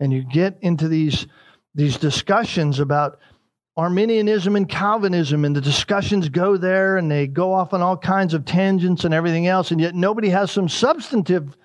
And 0.00 0.10
you 0.10 0.24
get 0.24 0.56
into 0.62 0.88
these, 0.88 1.26
these 1.74 1.98
discussions 1.98 2.80
about 2.80 3.18
Arminianism 3.76 4.56
and 4.56 4.66
Calvinism, 4.66 5.44
and 5.44 5.54
the 5.54 5.60
discussions 5.60 6.30
go 6.30 6.56
there 6.56 6.96
and 6.96 7.10
they 7.10 7.26
go 7.26 7.52
off 7.52 7.74
on 7.74 7.82
all 7.82 7.98
kinds 7.98 8.32
of 8.32 8.46
tangents 8.46 9.04
and 9.04 9.12
everything 9.12 9.46
else, 9.46 9.70
and 9.70 9.78
yet 9.78 9.94
nobody 9.94 10.30
has 10.30 10.50
some 10.50 10.70
substantive 10.70 11.58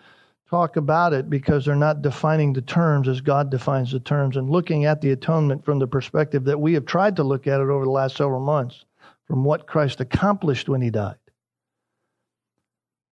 talk 0.49 0.76
about 0.76 1.14
it 1.14 1.30
because 1.30 1.64
they're 1.64 1.74
not 1.74 2.01
defining 2.01 2.51
the 2.51 2.62
terms 2.62 3.07
as 3.07 3.22
God 3.22 3.49
defines 3.49 3.93
the 3.93 3.99
terms 4.01 4.36
and 4.36 4.49
looking 4.49 4.84
at 4.84 4.99
the 4.99 5.12
atonement 5.12 5.64
from 5.64 5.80
the 5.80 5.88
perspective 5.88 6.43
that 6.43 6.59
we 6.59 6.74
have 6.74 6.86
tried 6.86 7.16
to 7.16 7.24
look 7.24 7.47
at 7.47 7.62
it 7.62 7.70
over 7.70 7.86
the 7.86 7.91
last 7.91 8.18
several 8.18 8.41
months 8.41 8.84
from 9.32 9.46
what 9.46 9.66
Christ 9.66 10.02
accomplished 10.02 10.68
when 10.68 10.82
he 10.82 10.90
died. 10.90 11.16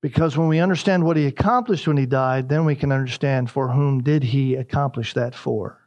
Because 0.01 0.35
when 0.35 0.49
we 0.49 0.59
understand 0.59 1.05
what 1.05 1.15
he 1.15 1.25
accomplished 1.25 1.87
when 1.87 1.95
he 1.95 2.05
died, 2.05 2.49
then 2.49 2.65
we 2.65 2.75
can 2.75 2.91
understand 2.91 3.49
for 3.49 3.69
whom 3.69 4.03
did 4.03 4.21
he 4.21 4.55
accomplish 4.55 5.13
that 5.13 5.33
for. 5.33 5.78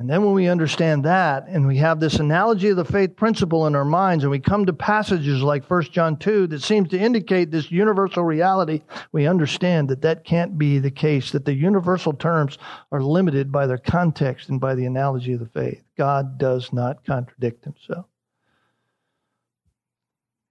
And 0.00 0.08
then 0.08 0.24
when 0.24 0.32
we 0.32 0.48
understand 0.48 1.04
that 1.04 1.46
and 1.46 1.66
we 1.66 1.76
have 1.76 2.00
this 2.00 2.14
analogy 2.14 2.68
of 2.68 2.78
the 2.78 2.86
faith 2.86 3.16
principle 3.16 3.66
in 3.66 3.76
our 3.76 3.84
minds 3.84 4.24
and 4.24 4.30
we 4.30 4.40
come 4.40 4.64
to 4.64 4.72
passages 4.72 5.42
like 5.42 5.68
1 5.68 5.82
John 5.92 6.16
2 6.16 6.46
that 6.46 6.62
seems 6.62 6.88
to 6.88 6.98
indicate 6.98 7.50
this 7.50 7.70
universal 7.70 8.24
reality, 8.24 8.80
we 9.12 9.26
understand 9.26 9.90
that 9.90 10.00
that 10.00 10.24
can't 10.24 10.56
be 10.56 10.78
the 10.78 10.90
case, 10.90 11.32
that 11.32 11.44
the 11.44 11.52
universal 11.52 12.14
terms 12.14 12.56
are 12.90 13.02
limited 13.02 13.52
by 13.52 13.66
their 13.66 13.76
context 13.76 14.48
and 14.48 14.58
by 14.58 14.74
the 14.74 14.86
analogy 14.86 15.34
of 15.34 15.40
the 15.40 15.60
faith. 15.60 15.82
God 15.98 16.38
does 16.38 16.72
not 16.72 17.04
contradict 17.04 17.64
himself. 17.66 18.06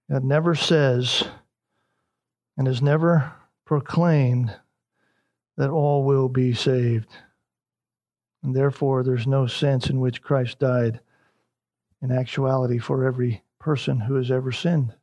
God 0.08 0.22
never 0.22 0.54
says 0.54 1.24
and 2.56 2.68
has 2.68 2.80
never 2.80 3.32
proclaimed 3.64 4.56
that 5.56 5.70
all 5.70 6.04
will 6.04 6.28
be 6.28 6.54
saved. 6.54 7.08
And 8.42 8.54
therefore, 8.54 9.02
there's 9.02 9.26
no 9.26 9.46
sense 9.46 9.90
in 9.90 10.00
which 10.00 10.22
Christ 10.22 10.58
died 10.58 11.00
in 12.02 12.10
actuality 12.10 12.78
for 12.78 13.04
every 13.04 13.42
person 13.58 14.00
who 14.00 14.14
has 14.14 14.30
ever 14.30 14.52
sinned. 14.52 14.94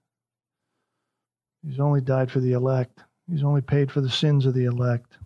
He's 1.64 1.80
only 1.80 2.02
died 2.02 2.32
for 2.32 2.40
the 2.40 2.54
elect, 2.54 3.04
He's 3.30 3.44
only 3.44 3.62
paid 3.62 3.92
for 3.92 4.00
the 4.00 4.10
sins 4.10 4.46
of 4.46 4.54
the 4.54 4.66
elect. 4.66 5.18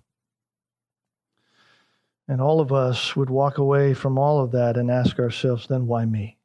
And 2.28 2.42
all 2.42 2.60
of 2.60 2.72
us 2.72 3.16
would 3.16 3.30
walk 3.30 3.58
away 3.58 3.94
from 3.94 4.18
all 4.18 4.40
of 4.42 4.52
that 4.52 4.78
and 4.78 4.90
ask 4.90 5.20
ourselves, 5.20 5.68
then 5.68 5.86
why 5.86 6.06
me? 6.06 6.38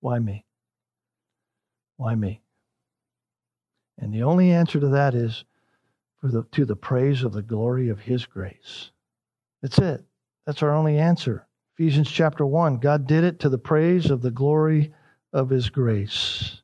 Why 0.00 0.18
me? 0.18 0.46
Why 1.96 2.14
me? 2.14 2.40
And 3.98 4.14
the 4.14 4.22
only 4.22 4.50
answer 4.50 4.80
to 4.80 4.88
that 4.88 5.14
is 5.14 5.44
for 6.20 6.28
the, 6.28 6.44
to 6.52 6.64
the 6.64 6.76
praise 6.76 7.22
of 7.22 7.32
the 7.32 7.42
glory 7.42 7.88
of 7.88 8.00
His 8.00 8.24
grace. 8.24 8.90
That's 9.60 9.78
it. 9.78 10.04
That's 10.46 10.62
our 10.62 10.74
only 10.74 10.98
answer. 10.98 11.46
Ephesians 11.78 12.10
chapter 12.10 12.44
1 12.44 12.78
God 12.78 13.06
did 13.06 13.24
it 13.24 13.40
to 13.40 13.48
the 13.48 13.58
praise 13.58 14.10
of 14.10 14.22
the 14.22 14.30
glory 14.30 14.92
of 15.32 15.50
his 15.50 15.70
grace. 15.70 16.62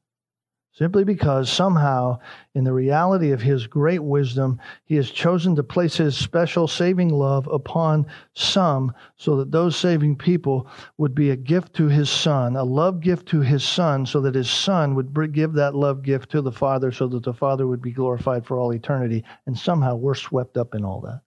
Simply 0.73 1.03
because 1.03 1.51
somehow, 1.51 2.21
in 2.55 2.63
the 2.63 2.73
reality 2.73 3.33
of 3.33 3.43
his 3.43 3.67
great 3.67 3.99
wisdom, 3.99 4.61
he 4.85 4.95
has 4.95 5.11
chosen 5.11 5.57
to 5.57 5.65
place 5.65 5.97
his 5.97 6.17
special 6.17 6.69
saving 6.69 7.09
love 7.09 7.49
upon 7.49 8.07
some 8.35 8.93
so 9.17 9.37
that 9.39 9.51
those 9.51 9.75
saving 9.75 10.15
people 10.15 10.69
would 10.97 11.17
be 11.17 11.31
a 11.31 11.37
gift 11.37 11.75
to 11.75 11.89
his 11.89 12.09
son, 12.09 12.55
a 12.55 12.63
love 12.63 13.01
gift 13.01 13.27
to 13.27 13.41
his 13.41 13.65
son, 13.65 14.07
so 14.07 14.21
that 14.21 14.37
his 14.37 14.49
son 14.49 14.95
would 14.95 15.33
give 15.33 15.55
that 15.55 15.75
love 15.75 16.03
gift 16.03 16.31
to 16.31 16.43
the 16.43 16.53
Father 16.53 16.93
so 16.93 17.09
that 17.09 17.25
the 17.25 17.35
Father 17.35 17.67
would 17.67 17.83
be 17.83 17.91
glorified 17.91 18.47
for 18.47 18.57
all 18.61 18.73
eternity. 18.73 19.25
And 19.47 19.59
somehow 19.59 19.97
we're 19.97 20.15
swept 20.15 20.57
up 20.57 20.77
in 20.77 20.85
all 20.85 21.01
that. 21.01 21.23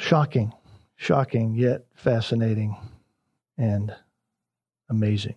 Shocking, 0.00 0.54
shocking, 0.96 1.54
yet 1.54 1.84
fascinating 1.94 2.74
and 3.58 3.94
amazing. 4.88 5.34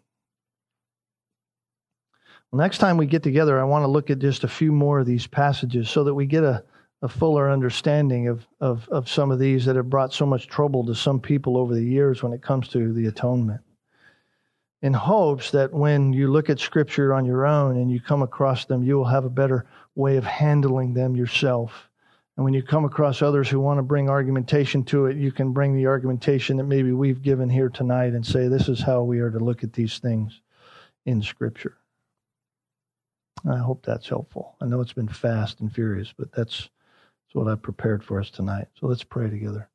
Well, 2.50 2.62
next 2.62 2.78
time 2.78 2.96
we 2.96 3.06
get 3.06 3.24
together, 3.24 3.60
I 3.60 3.66
want 3.66 3.84
to 3.84 3.90
look 3.90 4.10
at 4.10 4.20
just 4.20 4.46
a 4.46 4.48
few 4.48 4.72
more 4.72 5.02
of 5.02 5.06
these 5.06 5.28
passages 5.28 5.90
so 5.90 6.06
that 6.06 6.14
we 6.14 6.26
get 6.26 6.46
a, 6.46 6.64
a 7.02 7.10
fuller 7.10 7.52
understanding 7.52 8.30
of, 8.30 8.48
of, 8.62 8.88
of 8.88 9.10
some 9.10 9.32
of 9.32 9.38
these 9.38 9.66
that 9.66 9.76
have 9.76 9.90
brought 9.90 10.14
so 10.14 10.26
much 10.26 10.48
trouble 10.48 10.86
to 10.86 10.96
some 10.96 11.20
people 11.20 11.58
over 11.58 11.76
the 11.76 11.84
years 11.84 12.24
when 12.24 12.32
it 12.32 12.42
comes 12.42 12.70
to 12.70 12.94
the 12.94 13.08
atonement. 13.08 13.62
In 14.82 14.94
hopes 14.94 15.52
that 15.52 15.74
when 15.74 16.14
you 16.14 16.32
look 16.32 16.50
at 16.50 16.60
Scripture 16.60 17.14
on 17.14 17.26
your 17.26 17.46
own 17.46 17.76
and 17.76 17.92
you 17.92 18.00
come 18.00 18.22
across 18.22 18.64
them, 18.64 18.82
you 18.82 18.96
will 18.96 19.06
have 19.06 19.26
a 19.26 19.30
better 19.30 19.66
way 19.94 20.16
of 20.16 20.24
handling 20.24 20.94
them 20.94 21.18
yourself 21.18 21.90
and 22.36 22.44
when 22.44 22.54
you 22.54 22.64
come 22.64 22.84
across 22.84 23.22
others 23.22 23.48
who 23.48 23.60
want 23.60 23.78
to 23.78 23.84
bring 23.84 24.10
argumentation 24.10 24.84
to 24.86 25.06
it, 25.06 25.18
you 25.18 25.32
can 25.32 25.52
bring 25.54 25.76
the 25.76 25.86
argumentation 25.86 26.58
that 26.58 26.64
maybe 26.64 26.92
we've 26.92 27.22
given 27.22 27.50
here 27.50 27.70
tonight 27.70 28.14
and 28.14 28.26
say, 28.26 28.48
this 28.48 28.68
is 28.68 28.82
how 28.82 29.04
we 29.04 29.20
are 29.20 29.30
to 29.30 29.40
look 29.40 29.64
at 29.64 29.74
these 29.74 30.00
things 30.00 30.42
in 31.06 31.22
Scripture. 31.22 31.78
I 33.50 33.58
hope 33.58 33.86
that's 33.86 34.10
helpful. 34.10 34.56
I 34.62 34.66
know 34.66 34.82
it's 34.82 34.94
been 34.94 35.08
fast 35.08 35.60
and 35.60 35.72
furious, 35.72 36.14
but 36.18 36.32
that's, 36.32 36.62
that's 36.62 37.36
what 37.36 37.48
I've 37.48 37.62
prepared 37.62 38.04
for 38.04 38.20
us 38.20 38.32
tonight. 38.32 38.68
So 38.80 38.88
let's 38.88 39.04
pray 39.04 39.30
together. 39.30 39.70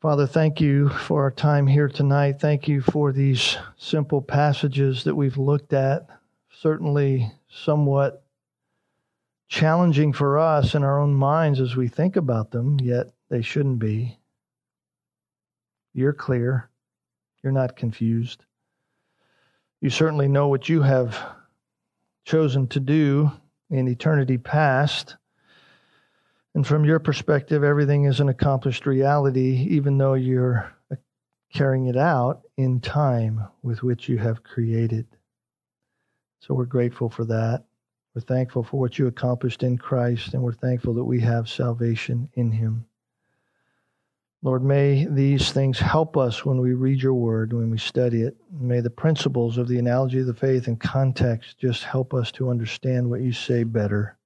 Father, 0.00 0.26
thank 0.26 0.60
you 0.60 0.88
for 0.88 1.22
our 1.22 1.30
time 1.30 1.68
here 1.68 1.88
tonight. 1.88 2.40
Thank 2.40 2.66
you 2.66 2.80
for 2.80 3.12
these 3.12 3.58
simple 3.76 4.20
passages 4.20 5.04
that 5.04 5.14
we've 5.14 5.38
looked 5.38 5.72
at, 5.72 6.06
certainly 6.50 7.30
somewhat 7.48 8.25
challenging 9.48 10.12
for 10.12 10.38
us 10.38 10.74
in 10.74 10.82
our 10.82 11.00
own 11.00 11.14
minds 11.14 11.60
as 11.60 11.76
we 11.76 11.88
think 11.88 12.16
about 12.16 12.50
them, 12.50 12.78
yet 12.80 13.06
they 13.28 13.42
shouldn't 13.42 13.78
be. 13.78 14.18
You're 15.92 16.12
clear. 16.12 16.68
You're 17.42 17.52
not 17.52 17.76
confused. 17.76 18.44
You 19.80 19.90
certainly 19.90 20.28
know 20.28 20.48
what 20.48 20.68
you 20.68 20.82
have 20.82 21.18
chosen 22.24 22.66
to 22.68 22.80
do 22.80 23.30
in 23.70 23.88
eternity 23.88 24.38
past. 24.38 25.16
And 26.54 26.66
from 26.66 26.84
your 26.84 26.98
perspective, 26.98 27.62
everything 27.62 28.04
is 28.04 28.20
an 28.20 28.28
accomplished 28.28 28.86
reality, 28.86 29.66
even 29.70 29.98
though 29.98 30.14
you're 30.14 30.72
carrying 31.52 31.86
it 31.86 31.96
out 31.96 32.42
in 32.56 32.80
time 32.80 33.46
with 33.62 33.82
which 33.82 34.08
you 34.08 34.18
have 34.18 34.42
created. 34.42 35.06
So 36.40 36.54
we're 36.54 36.64
grateful 36.64 37.08
for 37.08 37.24
that. 37.26 37.64
We're 38.16 38.22
thankful 38.22 38.62
for 38.62 38.80
what 38.80 38.98
you 38.98 39.08
accomplished 39.08 39.62
in 39.62 39.76
Christ, 39.76 40.32
and 40.32 40.42
we're 40.42 40.54
thankful 40.54 40.94
that 40.94 41.04
we 41.04 41.20
have 41.20 41.50
salvation 41.50 42.30
in 42.32 42.50
Him. 42.50 42.86
Lord, 44.42 44.64
may 44.64 45.04
these 45.04 45.52
things 45.52 45.78
help 45.78 46.16
us 46.16 46.42
when 46.42 46.58
we 46.58 46.72
read 46.72 47.02
your 47.02 47.12
word, 47.12 47.52
when 47.52 47.68
we 47.68 47.76
study 47.76 48.22
it. 48.22 48.34
May 48.50 48.80
the 48.80 48.88
principles 48.88 49.58
of 49.58 49.68
the 49.68 49.78
analogy 49.78 50.20
of 50.20 50.26
the 50.26 50.32
faith 50.32 50.66
and 50.66 50.80
context 50.80 51.58
just 51.58 51.82
help 51.84 52.14
us 52.14 52.32
to 52.32 52.48
understand 52.48 53.10
what 53.10 53.20
you 53.20 53.34
say 53.34 53.64
better. 53.64 54.16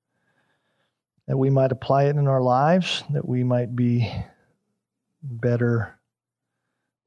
That 1.26 1.36
we 1.36 1.50
might 1.50 1.72
apply 1.72 2.04
it 2.04 2.14
in 2.14 2.28
our 2.28 2.42
lives, 2.42 3.02
that 3.10 3.26
we 3.26 3.42
might 3.42 3.74
be 3.74 4.08
better, 5.20 5.98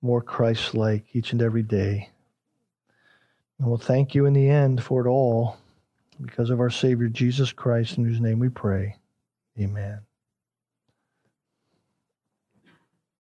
more 0.01 0.21
Christ 0.21 0.75
like 0.75 1.05
each 1.13 1.31
and 1.31 1.41
every 1.41 1.63
day. 1.63 2.09
And 3.57 3.69
we'll 3.69 3.77
thank 3.77 4.13
you 4.15 4.25
in 4.25 4.33
the 4.33 4.49
end 4.49 4.83
for 4.83 5.07
it 5.07 5.09
all 5.09 5.59
because 6.21 6.49
of 6.49 6.59
our 6.59 6.69
Savior 6.69 7.07
Jesus 7.07 7.51
Christ, 7.51 7.97
in 7.97 8.05
whose 8.05 8.21
name 8.21 8.39
we 8.39 8.49
pray. 8.49 8.95
Amen. 9.59 10.01